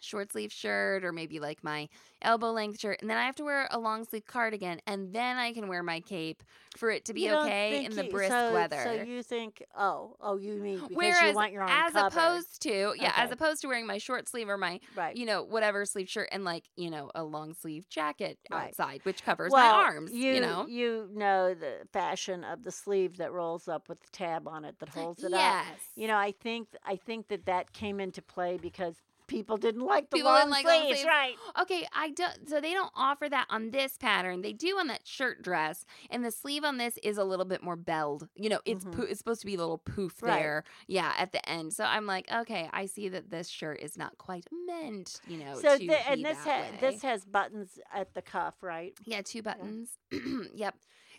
short 0.03 0.31
sleeve 0.31 0.51
shirt 0.51 1.03
or 1.03 1.11
maybe 1.11 1.39
like 1.39 1.63
my 1.63 1.87
elbow 2.21 2.51
length 2.51 2.79
shirt 2.79 2.99
and 3.01 3.09
then 3.09 3.17
I 3.17 3.25
have 3.25 3.35
to 3.37 3.43
wear 3.43 3.67
a 3.71 3.79
long 3.79 4.05
sleeve 4.05 4.25
cardigan 4.25 4.79
and 4.87 5.13
then 5.13 5.37
I 5.37 5.53
can 5.53 5.67
wear 5.67 5.83
my 5.83 5.99
cape 5.99 6.43
for 6.77 6.89
it 6.89 7.05
to 7.05 7.13
be 7.13 7.29
okay 7.31 7.85
in 7.85 7.95
the 7.95 8.05
you- 8.05 8.11
brisk 8.11 8.31
so, 8.31 8.53
weather. 8.53 8.81
So 8.83 9.03
you 9.03 9.21
think, 9.21 9.63
oh, 9.77 10.15
oh, 10.21 10.37
you 10.37 10.55
mean 10.55 10.79
because 10.79 10.95
Whereas 10.95 11.29
you 11.29 11.35
want 11.35 11.51
your 11.51 11.63
own 11.63 11.69
as 11.69 11.93
cover. 11.93 12.07
opposed 12.07 12.61
to 12.63 12.93
yeah, 12.99 13.13
as 13.15 13.31
opposed 13.31 13.61
to 13.61 13.67
wearing 13.67 13.85
my 13.85 13.97
short 13.97 14.27
sleeve 14.27 14.49
or 14.49 14.57
my 14.57 14.79
right. 14.95 15.15
you 15.15 15.25
know 15.25 15.43
whatever 15.43 15.85
sleeve 15.85 16.09
shirt 16.09 16.29
and 16.31 16.43
like 16.43 16.63
you 16.75 16.89
know 16.89 17.11
a 17.15 17.23
long 17.23 17.53
sleeve 17.53 17.87
jacket 17.89 18.37
Right. 18.49 18.67
outside 18.67 19.01
which 19.03 19.23
covers 19.23 19.51
well, 19.51 19.77
my 19.77 19.83
arms 19.83 20.11
You, 20.11 20.33
you 20.33 20.41
know 20.41 20.65
you 20.67 21.09
know 21.13 21.53
the 21.53 21.79
fashion 21.91 22.43
of 22.43 22.63
the 22.63 22.71
sleeve 22.71 23.17
that 23.17 23.31
rolls 23.31 23.67
up 23.67 23.87
with 23.89 23.99
the 24.01 24.09
tab 24.11 24.47
on 24.47 24.65
it 24.65 24.79
that 24.79 24.89
holds 24.89 25.23
it 25.23 25.31
yes 25.31 25.67
up. 25.69 25.77
You 25.95 26.07
know, 26.07 26.17
I 26.17 26.31
think 26.31 26.69
I 26.83 26.95
think 26.95 27.27
that 27.27 27.45
that 27.45 27.71
came 27.73 27.99
into 27.99 28.21
play 28.21 28.57
because 28.57 28.95
people 29.33 29.57
didn't 29.57 29.81
like 29.81 30.09
the 30.11 30.17
People 30.17 30.31
long 30.31 30.49
like 30.51 30.63
long 30.65 30.81
sleeves, 30.83 30.99
sleeves. 30.99 31.05
right? 31.07 31.35
Okay, 31.61 31.87
I 31.91 32.11
don't. 32.11 32.47
So 32.47 32.61
they 32.61 32.71
don't 32.73 32.91
offer 32.95 33.27
that 33.27 33.47
on 33.49 33.71
this 33.71 33.97
pattern. 33.97 34.41
They 34.43 34.53
do 34.53 34.77
on 34.77 34.87
that 34.87 35.07
shirt 35.07 35.41
dress, 35.41 35.85
and 36.11 36.23
the 36.23 36.29
sleeve 36.31 36.63
on 36.63 36.77
this 36.77 36.97
is 37.03 37.17
a 37.17 37.23
little 37.23 37.45
bit 37.45 37.63
more 37.63 37.75
belled. 37.75 38.27
You 38.35 38.49
know, 38.49 38.59
it's 38.65 38.85
Mhm. 38.85 38.91
poo- 38.91 39.03
it's 39.03 39.17
supposed 39.17 39.41
to 39.41 39.47
be 39.47 39.55
a 39.55 39.57
little 39.57 39.79
poof 39.79 40.21
Right. 40.21 40.31
there, 40.33 40.63
yeah, 40.87 41.13
at 41.17 41.31
the 41.31 41.47
end. 41.49 41.73
So 41.73 41.83
I'm 41.83 42.05
like, 42.05 42.31
okay, 42.31 42.69
I 42.71 42.85
see 42.85 43.09
that 43.09 43.29
this 43.31 43.49
shirt 43.49 43.79
is 43.81 43.97
not 43.97 44.17
quite 44.19 44.45
meant, 44.67 45.19
you 45.27 45.37
know, 45.37 45.55
So 45.55 45.77
the, 45.77 46.09
and 46.09 46.23
this 46.23 46.37
ha- 46.37 46.69
way. 46.71 46.77
this 46.79 47.01
has 47.01 47.25
buttons 47.25 47.79
at 47.91 48.13
the 48.13 48.21
cuff, 48.21 48.61
right? 48.61 48.93
yeah, 49.03 49.21
two 49.23 49.41
buttons. 49.41 49.97
yep, 50.53 50.75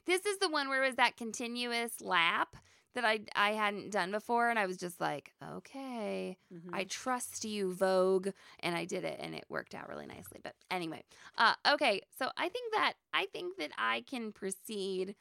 this 0.06 0.24
is 0.24 0.38
the 0.38 0.48
one 0.48 0.68
where 0.68 0.82
it 0.82 0.86
was 0.86 0.96
that 0.96 1.16
continuous 1.16 2.00
lap 2.00 2.56
that 2.94 3.04
I 3.04 3.20
I 3.34 3.52
hadn't 3.52 3.90
done 3.90 4.10
before, 4.10 4.50
and 4.50 4.58
I 4.58 4.66
was 4.66 4.76
just 4.76 5.00
like, 5.00 5.32
okay. 5.42 6.36
Mhm. 6.52 6.70
I 6.72 6.84
trust 6.84 7.44
you, 7.44 7.74
Vogue. 7.74 8.28
And 8.60 8.74
I 8.76 8.84
did 8.84 9.04
it 9.04 9.18
and 9.20 9.34
it 9.34 9.44
worked 9.48 9.74
out 9.74 9.88
really 9.88 10.06
nicely. 10.06 10.40
But 10.42 10.54
anyway, 10.70 11.04
uh, 11.38 11.54
okay. 11.74 12.00
So 12.18 12.30
I 12.36 12.48
think 12.48 12.72
that 12.74 12.94
I 13.12 13.26
think 13.26 13.56
that 13.58 13.70
I 13.78 14.02
can 14.08 14.32
proceed. 14.32 15.14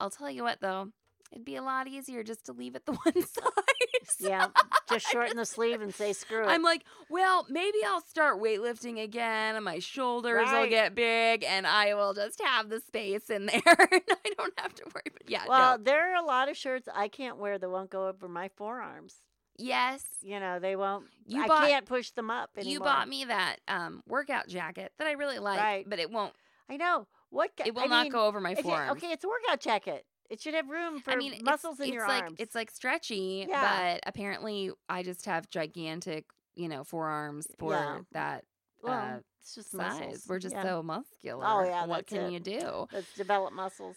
I'll 0.00 0.10
tell 0.10 0.30
you 0.30 0.42
what 0.44 0.60
though, 0.60 0.88
it'd 1.32 1.44
be 1.44 1.56
a 1.56 1.62
lot 1.62 1.88
easier 1.88 2.22
just 2.22 2.44
to 2.46 2.52
leave 2.52 2.74
it 2.76 2.86
the 2.86 2.92
one 3.04 3.22
size. 3.22 3.77
yeah, 4.20 4.48
just 4.90 5.06
shorten 5.10 5.36
the 5.36 5.44
sleeve 5.46 5.80
and 5.80 5.94
say 5.94 6.12
screw 6.12 6.42
it. 6.44 6.46
I'm 6.48 6.62
like, 6.62 6.84
well, 7.10 7.46
maybe 7.48 7.78
I'll 7.86 8.00
start 8.00 8.40
weightlifting 8.40 9.02
again 9.02 9.56
and 9.56 9.64
my 9.64 9.78
shoulders 9.78 10.48
will 10.50 10.66
get 10.68 10.94
big 10.94 11.44
and 11.44 11.66
I 11.66 11.94
will 11.94 12.14
just 12.14 12.40
have 12.42 12.68
the 12.68 12.80
space 12.80 13.30
in 13.30 13.46
there 13.46 13.60
and 13.66 14.02
I 14.10 14.30
don't 14.36 14.58
have 14.60 14.74
to 14.76 14.84
worry. 14.94 15.04
But 15.12 15.28
yeah, 15.28 15.44
well, 15.48 15.78
no. 15.78 15.84
there 15.84 16.12
are 16.12 16.22
a 16.22 16.26
lot 16.26 16.48
of 16.48 16.56
shirts 16.56 16.88
I 16.94 17.08
can't 17.08 17.38
wear 17.38 17.58
that 17.58 17.68
won't 17.70 17.90
go 17.90 18.08
over 18.08 18.28
my 18.28 18.48
forearms. 18.56 19.16
Yes. 19.56 20.04
You 20.22 20.38
know, 20.38 20.58
they 20.60 20.76
won't. 20.76 21.06
You 21.26 21.42
I 21.42 21.48
bought- 21.48 21.68
can't 21.68 21.84
push 21.86 22.10
them 22.10 22.30
up 22.30 22.50
anymore. 22.56 22.72
You 22.72 22.80
bought 22.80 23.08
me 23.08 23.24
that 23.24 23.56
um, 23.66 24.02
workout 24.06 24.48
jacket 24.48 24.92
that 24.98 25.06
I 25.06 25.12
really 25.12 25.38
like, 25.38 25.58
Right. 25.58 25.84
but 25.88 25.98
it 25.98 26.10
won't. 26.10 26.32
I 26.70 26.76
know. 26.76 27.06
What? 27.30 27.50
It 27.64 27.74
will 27.74 27.82
I 27.82 27.86
not 27.86 28.02
mean, 28.04 28.12
go 28.12 28.26
over 28.26 28.40
my 28.40 28.54
forearms. 28.54 28.92
okay, 28.92 29.08
it's 29.12 29.24
a 29.24 29.28
workout 29.28 29.60
jacket. 29.60 30.04
It 30.30 30.40
should 30.40 30.54
have 30.54 30.68
room 30.68 31.00
for 31.00 31.12
I 31.12 31.16
mean, 31.16 31.32
it's- 31.32 31.42
muscles 31.44 31.80
in 31.80 31.86
it's, 31.86 31.94
your 31.94 32.06
like, 32.06 32.24
arms. 32.24 32.36
It's 32.38 32.54
like 32.54 32.70
stretchy, 32.70 33.46
Yeah. 33.48 33.92
but 33.92 34.00
apparently 34.06 34.70
I 34.88 35.02
just 35.02 35.24
have 35.26 35.48
gigantic, 35.50 36.26
you 36.54 36.68
know, 36.68 36.84
forearms 36.84 37.46
for 37.58 37.72
Yeah. 37.72 38.00
that 38.12 38.44
well, 38.82 39.16
uh, 39.16 39.18
it's 39.40 39.54
just 39.54 39.70
size. 39.70 40.00
muscles. 40.00 40.24
We're 40.28 40.38
just 40.38 40.54
yeah. 40.54 40.62
so 40.62 40.82
muscular. 40.82 41.44
Oh, 41.46 41.64
yeah, 41.64 41.86
What 41.86 42.06
can 42.06 42.26
it. 42.26 42.32
you 42.32 42.40
do? 42.40 42.86
Let's 42.92 43.12
develop 43.14 43.52
muscles. 43.52 43.96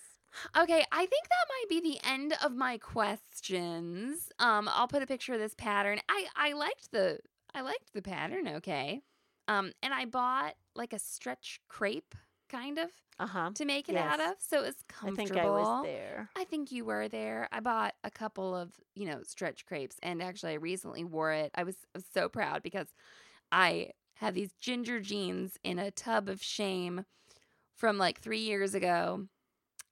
Okay, 0.58 0.86
I 0.92 1.06
think 1.06 1.28
that 1.28 1.46
might 1.50 1.66
be 1.70 1.82
the 1.82 2.00
end 2.08 2.34
of 2.44 2.54
my 2.56 2.78
questions. 2.78 4.30
Um, 4.40 4.70
I'll 4.72 4.88
put 4.88 5.02
a 5.04 5.06
picture 5.08 5.34
of 5.34 5.40
this 5.40 5.54
pattern. 5.56 6.00
I 6.08 6.28
I 6.36 6.54
liked 6.54 6.92
the 6.92 7.20
I 7.54 7.62
liked 7.62 7.94
the 7.94 8.02
pattern. 8.02 8.48
Okay, 8.48 9.02
um, 9.50 9.74
and 9.84 9.94
I 9.94 10.06
bought 10.06 10.56
like 10.74 10.94
a 10.94 11.00
stretch 11.00 11.60
crepe 11.68 12.16
kind 12.52 12.78
of 12.78 12.90
Uh 13.20 13.28
huh. 13.28 13.52
to 13.56 13.66
make 13.66 13.90
it 13.90 13.96
out 13.96 14.20
of, 14.20 14.36
so 14.40 14.60
it 14.60 14.68
was 14.68 14.86
I 15.04 15.12
think 15.12 15.38
I 15.38 15.50
was 15.50 15.74
there. 15.82 16.30
I 16.36 16.46
think 16.46 16.72
you 16.72 16.86
were 16.86 17.08
there. 17.10 17.50
I 17.52 17.60
bought 17.60 17.96
a 18.04 18.12
couple 18.12 18.56
of, 18.56 18.74
you 18.96 19.06
know, 19.06 19.24
stretch 19.24 19.66
crepes 19.66 19.98
and 20.02 20.22
actually 20.22 20.54
I 20.54 20.56
recently 20.56 21.04
wore 21.04 21.34
it. 21.34 21.52
I 21.56 21.64
was, 21.64 21.76
I 21.94 21.98
was 22.00 22.06
so 22.14 22.30
proud 22.30 22.64
because 22.64 22.88
I 23.52 23.92
had 24.16 24.36
these 24.36 24.54
ginger 24.62 25.00
jeans 25.02 25.58
in 25.64 25.80
a 25.80 25.92
tub 25.92 26.30
of 26.30 26.44
shame 26.44 27.06
from 27.76 27.98
like 27.98 28.20
3 28.22 28.40
years 28.40 28.76
ago 28.76 29.28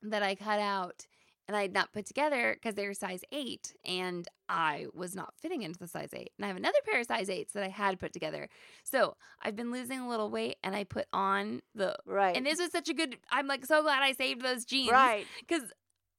that 0.03 0.23
I 0.23 0.35
cut 0.35 0.59
out 0.59 1.07
and 1.49 1.57
I 1.57 1.63
had 1.63 1.73
not 1.73 1.91
put 1.91 2.05
together 2.05 2.53
because 2.53 2.75
they 2.75 2.85
were 2.85 2.93
size 2.93 3.21
8 3.31 3.73
and 3.83 4.27
I 4.47 4.85
was 4.93 5.15
not 5.15 5.33
fitting 5.41 5.63
into 5.63 5.79
the 5.79 5.87
size 5.87 6.09
8. 6.13 6.29
And 6.37 6.45
I 6.45 6.47
have 6.47 6.57
another 6.57 6.77
pair 6.85 6.99
of 6.99 7.07
size 7.07 7.27
8s 7.27 7.53
that 7.53 7.63
I 7.63 7.69
had 7.69 7.97
put 7.99 8.13
together. 8.13 8.49
So, 8.83 9.15
I've 9.41 9.55
been 9.55 9.71
losing 9.71 9.99
a 9.99 10.07
little 10.07 10.29
weight 10.29 10.57
and 10.63 10.75
I 10.75 10.83
put 10.83 11.07
on 11.11 11.61
the 11.73 11.95
Right. 12.05 12.37
and 12.37 12.45
this 12.45 12.59
was 12.59 12.71
such 12.71 12.87
a 12.87 12.93
good 12.93 13.17
I'm 13.31 13.47
like 13.47 13.65
so 13.65 13.81
glad 13.81 14.03
I 14.03 14.11
saved 14.11 14.41
those 14.41 14.63
jeans 14.63 14.91
right. 14.91 15.25
because 15.39 15.63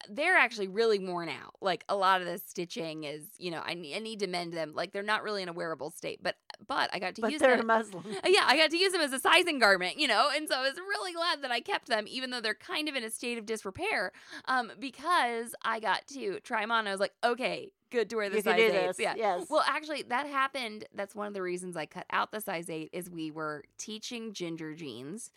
they're 0.09 0.37
actually 0.37 0.69
really 0.69 0.99
worn 0.99 1.29
out. 1.29 1.55
Like 1.61 1.85
a 1.89 1.97
lot 1.97 2.21
of 2.21 2.27
the 2.27 2.39
stitching 2.47 3.05
is, 3.05 3.25
you 3.39 3.51
know, 3.51 3.61
I 3.65 3.75
need, 3.75 3.95
I 3.97 3.99
need 3.99 4.21
to 4.21 4.27
mend 4.27 4.53
them. 4.53 4.73
Like 4.75 4.93
they're 4.93 5.03
not 5.03 5.23
really 5.23 5.43
in 5.43 5.49
a 5.49 5.53
wearable 5.53 5.91
state. 5.91 6.21
But 6.23 6.37
but 6.67 6.91
I 6.93 6.99
got 6.99 7.15
to 7.17 7.23
But 7.23 7.33
use 7.33 7.41
they're 7.41 7.57
them. 7.57 7.67
muslin. 7.67 8.03
Yeah, 8.27 8.43
I 8.47 8.57
got 8.57 8.71
to 8.71 8.77
use 8.77 8.93
them 8.93 9.01
as 9.01 9.13
a 9.13 9.19
sizing 9.19 9.59
garment, 9.59 9.99
you 9.99 10.07
know, 10.09 10.29
and 10.35 10.49
so 10.49 10.57
I 10.57 10.63
was 10.63 10.77
really 10.77 11.13
glad 11.13 11.43
that 11.43 11.51
I 11.51 11.61
kept 11.61 11.89
them, 11.89 12.05
even 12.09 12.31
though 12.31 12.41
they're 12.41 12.55
kind 12.55 12.89
of 12.89 12.95
in 12.95 13.03
a 13.05 13.11
state 13.11 13.39
of 13.39 13.47
disrepair, 13.47 14.13
um, 14.47 14.71
because 14.79 15.55
I 15.65 15.81
got 15.81 16.07
to 16.09 16.41
try 16.41 16.61
them 16.63 16.71
on. 16.73 16.87
I 16.87 16.91
was 16.91 17.01
like, 17.01 17.15
okay, 17.25 17.73
good 17.91 18.11
to 18.11 18.17
wear 18.17 18.29
the 18.29 18.37
You 18.37 18.43
size 18.43 18.57
do 18.57 18.63
eights. 18.65 18.97
this. 18.97 19.01
Yeah. 19.01 19.15
Yes. 19.17 19.47
Well, 19.49 19.65
actually, 19.67 20.03
that 20.03 20.27
happened. 20.27 20.85
That's 20.95 21.15
one 21.15 21.27
of 21.27 21.35
the 21.35 21.43
reasons 21.43 21.77
I 21.77 21.87
cut 21.87 22.07
out 22.11 22.31
the 22.31 22.41
size 22.41 22.69
eight 22.69 22.91
is 22.93 23.09
we 23.11 23.31
were 23.31 23.65
teaching 23.79 24.33
ginger 24.33 24.75
jeans, 24.75 25.31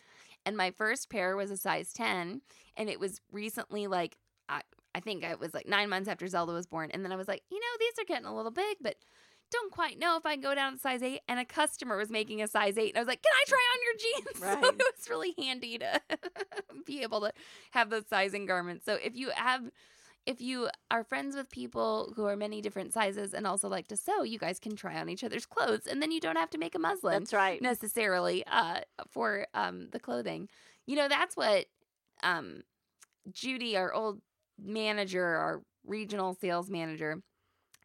and 0.45 0.57
my 0.57 0.71
first 0.71 1.09
pair 1.09 1.37
was 1.37 1.51
a 1.51 1.57
size 1.57 1.93
ten, 1.93 2.41
and 2.75 2.89
it 2.89 2.99
was 2.99 3.21
recently 3.31 3.87
like 3.87 4.17
I 4.53 4.61
I 4.95 4.99
think 4.99 5.23
it 5.23 5.39
was 5.39 5.53
like 5.53 5.67
nine 5.67 5.89
months 5.89 6.07
after 6.07 6.27
Zelda 6.27 6.53
was 6.53 6.67
born, 6.67 6.91
and 6.91 7.03
then 7.03 7.11
I 7.11 7.15
was 7.15 7.27
like, 7.27 7.41
you 7.49 7.59
know, 7.59 7.77
these 7.79 7.93
are 7.99 8.05
getting 8.05 8.27
a 8.27 8.35
little 8.35 8.51
big, 8.51 8.77
but 8.79 8.95
don't 9.51 9.71
quite 9.71 9.99
know 9.99 10.17
if 10.17 10.25
I 10.25 10.33
can 10.33 10.41
go 10.41 10.55
down 10.55 10.73
to 10.73 10.79
size 10.79 11.01
eight. 11.03 11.21
And 11.27 11.39
a 11.39 11.45
customer 11.45 11.97
was 11.97 12.09
making 12.09 12.41
a 12.41 12.47
size 12.47 12.77
eight, 12.77 12.89
and 12.89 12.97
I 12.97 13.01
was 13.01 13.07
like, 13.07 13.21
can 13.21 13.31
I 13.33 13.43
try 13.47 13.59
on 13.73 13.79
your 13.83 13.95
jeans? 13.99 14.63
So 14.63 14.67
it 14.69 14.77
was 14.77 15.09
really 15.09 15.33
handy 15.37 15.77
to 15.77 16.01
be 16.85 17.01
able 17.01 17.21
to 17.21 17.31
have 17.71 17.89
those 17.89 18.07
sizing 18.09 18.45
garments. 18.45 18.85
So 18.85 18.97
if 19.03 19.15
you 19.15 19.31
have 19.35 19.71
if 20.25 20.39
you 20.39 20.69
are 20.89 21.03
friends 21.03 21.35
with 21.35 21.49
people 21.49 22.13
who 22.15 22.25
are 22.25 22.37
many 22.37 22.61
different 22.61 22.93
sizes 22.93 23.33
and 23.33 23.45
also 23.45 23.67
like 23.67 23.87
to 23.87 23.97
sew, 23.97 24.23
you 24.23 24.39
guys 24.39 24.57
can 24.57 24.75
try 24.75 24.97
on 24.99 25.09
each 25.09 25.23
other's 25.23 25.45
clothes, 25.45 25.85
and 25.85 26.01
then 26.01 26.11
you 26.11 26.21
don't 26.21 26.37
have 26.37 26.49
to 26.51 26.57
make 26.57 26.75
a 26.75 26.79
muslin 26.79 27.19
That's 27.19 27.33
right. 27.33 27.61
necessarily 27.61 28.45
uh, 28.47 28.81
for 29.09 29.47
um, 29.53 29.89
the 29.91 29.99
clothing. 29.99 30.49
You 30.85 30.95
know, 30.95 31.07
that's 31.09 31.35
what 31.35 31.65
um, 32.21 32.63
Judy, 33.31 33.75
our 33.77 33.93
old 33.93 34.21
manager, 34.59 35.25
our 35.25 35.61
regional 35.85 36.33
sales 36.33 36.69
manager, 36.69 37.21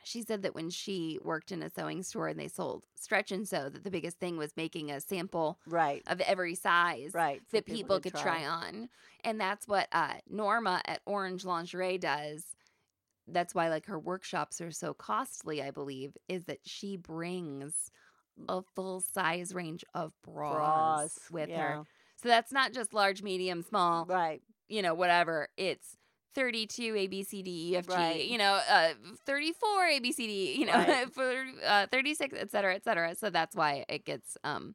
she 0.04 0.22
said 0.22 0.42
that 0.42 0.54
when 0.54 0.70
she 0.70 1.18
worked 1.22 1.52
in 1.52 1.62
a 1.62 1.68
sewing 1.70 2.02
store 2.02 2.28
and 2.28 2.38
they 2.40 2.48
sold 2.48 2.84
stretch 2.94 3.30
and 3.30 3.46
sew, 3.46 3.68
that 3.68 3.84
the 3.84 3.90
biggest 3.90 4.18
thing 4.18 4.38
was 4.38 4.56
making 4.56 4.90
a 4.90 5.00
sample 5.00 5.58
Right. 5.66 6.02
of 6.06 6.20
every 6.22 6.54
size 6.54 7.12
Right. 7.12 7.42
that 7.52 7.66
people 7.66 8.00
could 8.00 8.14
try 8.14 8.46
on. 8.46 8.88
And 9.24 9.40
that's 9.40 9.68
what 9.68 9.88
uh, 9.92 10.14
Norma 10.28 10.80
at 10.86 11.02
Orange 11.04 11.44
Lingerie 11.44 11.98
does. 11.98 12.44
That's 13.26 13.54
why 13.54 13.68
like 13.68 13.84
her 13.86 13.98
workshops 13.98 14.60
are 14.62 14.70
so 14.70 14.94
costly, 14.94 15.62
I 15.62 15.70
believe, 15.70 16.16
is 16.28 16.44
that 16.44 16.60
she 16.64 16.96
brings 16.96 17.90
a 18.48 18.62
full 18.74 19.00
size 19.00 19.54
range 19.54 19.84
of 19.94 20.12
bras, 20.22 20.54
Bras 20.54 21.18
with 21.30 21.50
yeah. 21.50 21.76
her. 21.76 21.84
So 22.22 22.28
that's 22.28 22.52
not 22.52 22.72
just 22.72 22.94
large, 22.94 23.22
medium, 23.22 23.62
small, 23.62 24.06
Right. 24.06 24.40
you 24.68 24.80
know, 24.80 24.94
whatever. 24.94 25.48
It's 25.58 25.97
32 26.34 26.94
A 26.96 27.06
B 27.06 27.22
C 27.22 27.42
D 27.42 27.72
E 27.72 27.76
F 27.76 27.86
G, 27.88 27.94
Right. 27.94 28.24
you 28.28 28.38
know, 28.38 28.60
uh 28.68 28.94
34 29.26 29.86
A 29.86 29.98
B 30.00 30.12
C 30.12 30.26
D, 30.26 30.60
you 30.60 30.66
know, 30.66 30.72
Right. 30.74 31.12
for 31.12 31.44
uh 31.66 31.86
36 31.90 32.34
et 32.38 32.50
cetera, 32.50 32.74
et 32.74 32.84
cetera. 32.84 33.14
So 33.14 33.30
that's 33.30 33.56
why 33.56 33.84
it 33.88 34.04
gets 34.04 34.36
um 34.44 34.74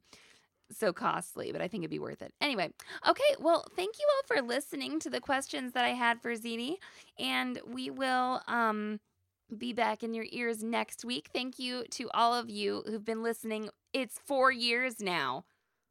so 0.72 0.92
costly, 0.92 1.52
but 1.52 1.60
I 1.60 1.68
think 1.68 1.82
it'd 1.82 1.90
be 1.90 1.98
worth 1.98 2.22
it. 2.22 2.32
Anyway, 2.40 2.70
okay, 3.08 3.34
well, 3.38 3.66
thank 3.76 3.96
you 3.98 4.06
all 4.16 4.36
for 4.36 4.42
listening 4.42 4.98
to 5.00 5.10
the 5.10 5.20
questions 5.20 5.72
that 5.72 5.84
I 5.84 5.90
had 5.90 6.20
for 6.22 6.32
ZD, 6.32 6.76
and 7.18 7.60
we 7.66 7.90
will 7.90 8.42
um 8.48 9.00
be 9.56 9.72
back 9.72 10.02
in 10.02 10.14
your 10.14 10.26
ears 10.30 10.64
next 10.64 11.04
week. 11.04 11.28
Thank 11.32 11.58
you 11.58 11.84
to 11.92 12.10
all 12.14 12.34
of 12.34 12.50
you 12.50 12.82
who've 12.86 13.04
been 13.04 13.22
listening. 13.22 13.68
It's 13.92 14.18
4 14.26 14.50
years 14.50 15.00
now. 15.00 15.44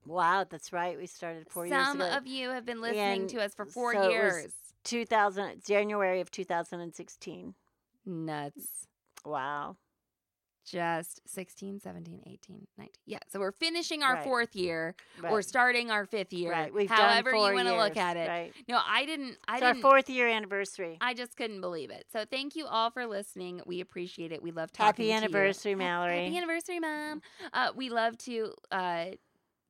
Wow, 0.06 0.46
that's 0.50 0.74
right. 0.74 0.98
We 0.98 1.06
started 1.08 1.48
four 1.50 1.66
years 1.66 1.78
Some 1.88 2.02
of 2.02 2.28
you 2.28 2.50
have 2.50 2.66
been 2.66 2.82
listening 2.82 3.22
And 3.22 3.30
to 3.30 3.42
us 3.42 3.54
for 3.54 3.66
4 3.66 3.94
so 3.94 4.12
years. 4.12 4.52
2000 4.84 5.64
January 5.66 6.20
of 6.22 6.32
2016. 6.32 7.54
Nuts. 8.06 8.88
Wow. 9.26 9.78
just 10.66 11.20
16, 11.28 11.82
17, 11.82 12.22
18, 12.26 12.66
19. 12.78 12.90
Yeah. 13.06 13.18
So 13.28 13.42
we're 13.42 13.52
finishing 13.52 14.02
our 14.02 14.14
Right. 14.14 14.24
fourth 14.24 14.56
year 14.56 14.96
Right. 15.20 15.30
or 15.34 15.42
starting 15.42 15.92
our 15.92 16.06
fifth 16.06 16.32
year. 16.32 16.52
right. 16.54 16.74
We've 16.74 16.90
however 16.90 17.32
done 17.32 17.40
four 17.42 17.50
you 17.50 17.56
want 17.56 17.68
to 17.68 17.76
look 17.78 17.98
at 17.98 18.16
it. 18.16 18.30
Right. 18.30 18.54
No, 18.70 18.80
I 18.82 19.06
didn't 19.06 19.38
I 19.46 19.56
It's 19.58 19.64
our 19.64 19.74
didn't 19.74 19.84
our 19.86 19.92
fourth 19.92 20.10
year 20.10 20.30
anniversary. 20.30 20.98
I 21.02 21.14
just 21.16 21.36
couldn't 21.36 21.60
believe 21.60 21.90
it. 21.92 22.06
So 22.14 22.24
thank 22.24 22.56
you 22.56 22.66
all 22.66 22.92
for 22.92 23.06
listening. 23.06 23.62
We 23.66 23.82
appreciate 23.82 24.32
it. 24.32 24.42
We 24.42 24.52
love 24.52 24.72
talking 24.72 24.86
Happy 24.86 25.04
to 25.04 25.08
you. 25.08 25.12
Happy 25.12 25.24
anniversary, 25.26 25.76
Mallory. 25.76 26.24
Happy 26.24 26.38
anniversary, 26.38 26.80
mom. 26.80 27.22
Uh, 27.52 27.74
we 27.76 27.90
love 27.90 28.18
to 28.20 28.54
uh, 28.72 29.06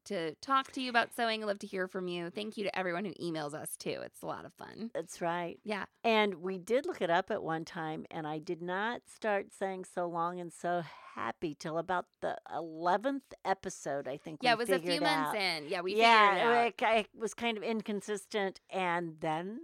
to 0.06 0.36
talk 0.36 0.72
to 0.74 0.82
you 0.82 0.89
about 0.89 1.13
sewing. 1.16 1.44
I 1.44 1.46
love 1.46 1.60
to 1.60 1.68
hear 1.68 1.88
from 1.88 2.08
you. 2.08 2.30
Thank 2.30 2.58
you 2.58 2.63
to 2.66 2.78
everyone 2.78 3.06
who 3.06 3.13
emails 3.13 3.54
us 3.54 3.76
too. 3.78 4.00
It's 4.04 4.22
a 4.22 4.26
lot 4.26 4.46
of 4.46 4.54
fun. 4.54 4.92
That's 4.94 5.22
right. 5.22 5.60
Yeah. 5.63 5.86
And 6.04 6.36
we 6.36 6.58
did 6.58 6.86
look 6.86 7.02
it 7.02 7.10
up 7.10 7.32
at 7.32 7.44
one 7.44 7.66
time, 7.66 8.06
and 8.12 8.28
I 8.28 8.39
did 8.39 8.62
not 8.62 9.02
start 9.13 9.48
saying 9.58 9.86
so 9.86 10.08
long 10.08 10.39
and 10.39 10.52
so 10.52 10.84
happy 11.16 11.56
till 11.58 11.78
about 11.78 12.06
the 12.22 12.38
11th 12.54 13.22
episode, 13.46 14.08
I 14.08 14.18
think. 14.18 14.39
Yeah, 14.42 14.56
we 14.56 14.63
it 14.63 14.70
was 14.70 14.70
a 14.70 14.80
few 14.80 15.02
months 15.02 15.30
out. 15.30 15.36
in. 15.36 15.68
Yeah, 15.68 15.82
we 15.82 15.96
yeah, 15.96 16.66
it 16.66 16.76
it 16.82 17.08
was 17.18 17.34
kind 17.34 17.58
of 17.58 17.63
inconsistent, 17.63 18.60
and 18.70 19.16
then 19.20 19.60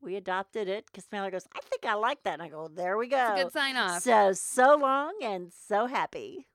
we 0.00 0.16
adopted 0.16 0.68
it 0.68 0.86
because 0.86 1.06
Mallory 1.10 1.32
goes, 1.32 1.46
I 1.54 1.60
think 1.60 1.84
I 1.84 1.94
like 1.94 2.22
that. 2.24 2.34
And 2.34 2.42
I 2.42 2.48
go, 2.48 2.68
there 2.68 2.96
we 2.96 3.08
go. 3.08 3.32
It's 3.32 3.40
a 3.40 3.44
good 3.44 3.52
sign 3.52 3.76
off. 3.76 4.02
So, 4.02 4.32
so 4.32 4.76
long 4.76 5.14
and 5.22 5.52
so 5.52 5.86
happy. 5.86 6.46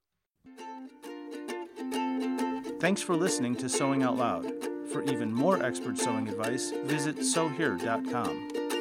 Thanks 2.82 3.04
for 3.04 3.16
listening 3.16 3.56
to 3.58 3.70
Sewing 3.70 4.02
Out 4.02 4.18
Loud. 4.18 4.52
For 4.92 5.04
even 5.04 5.32
more 5.32 5.62
expert 5.64 6.00
sewing 6.00 6.28
advice, 6.28 6.74
visit 6.86 7.24
sewhere.com. 7.24 8.81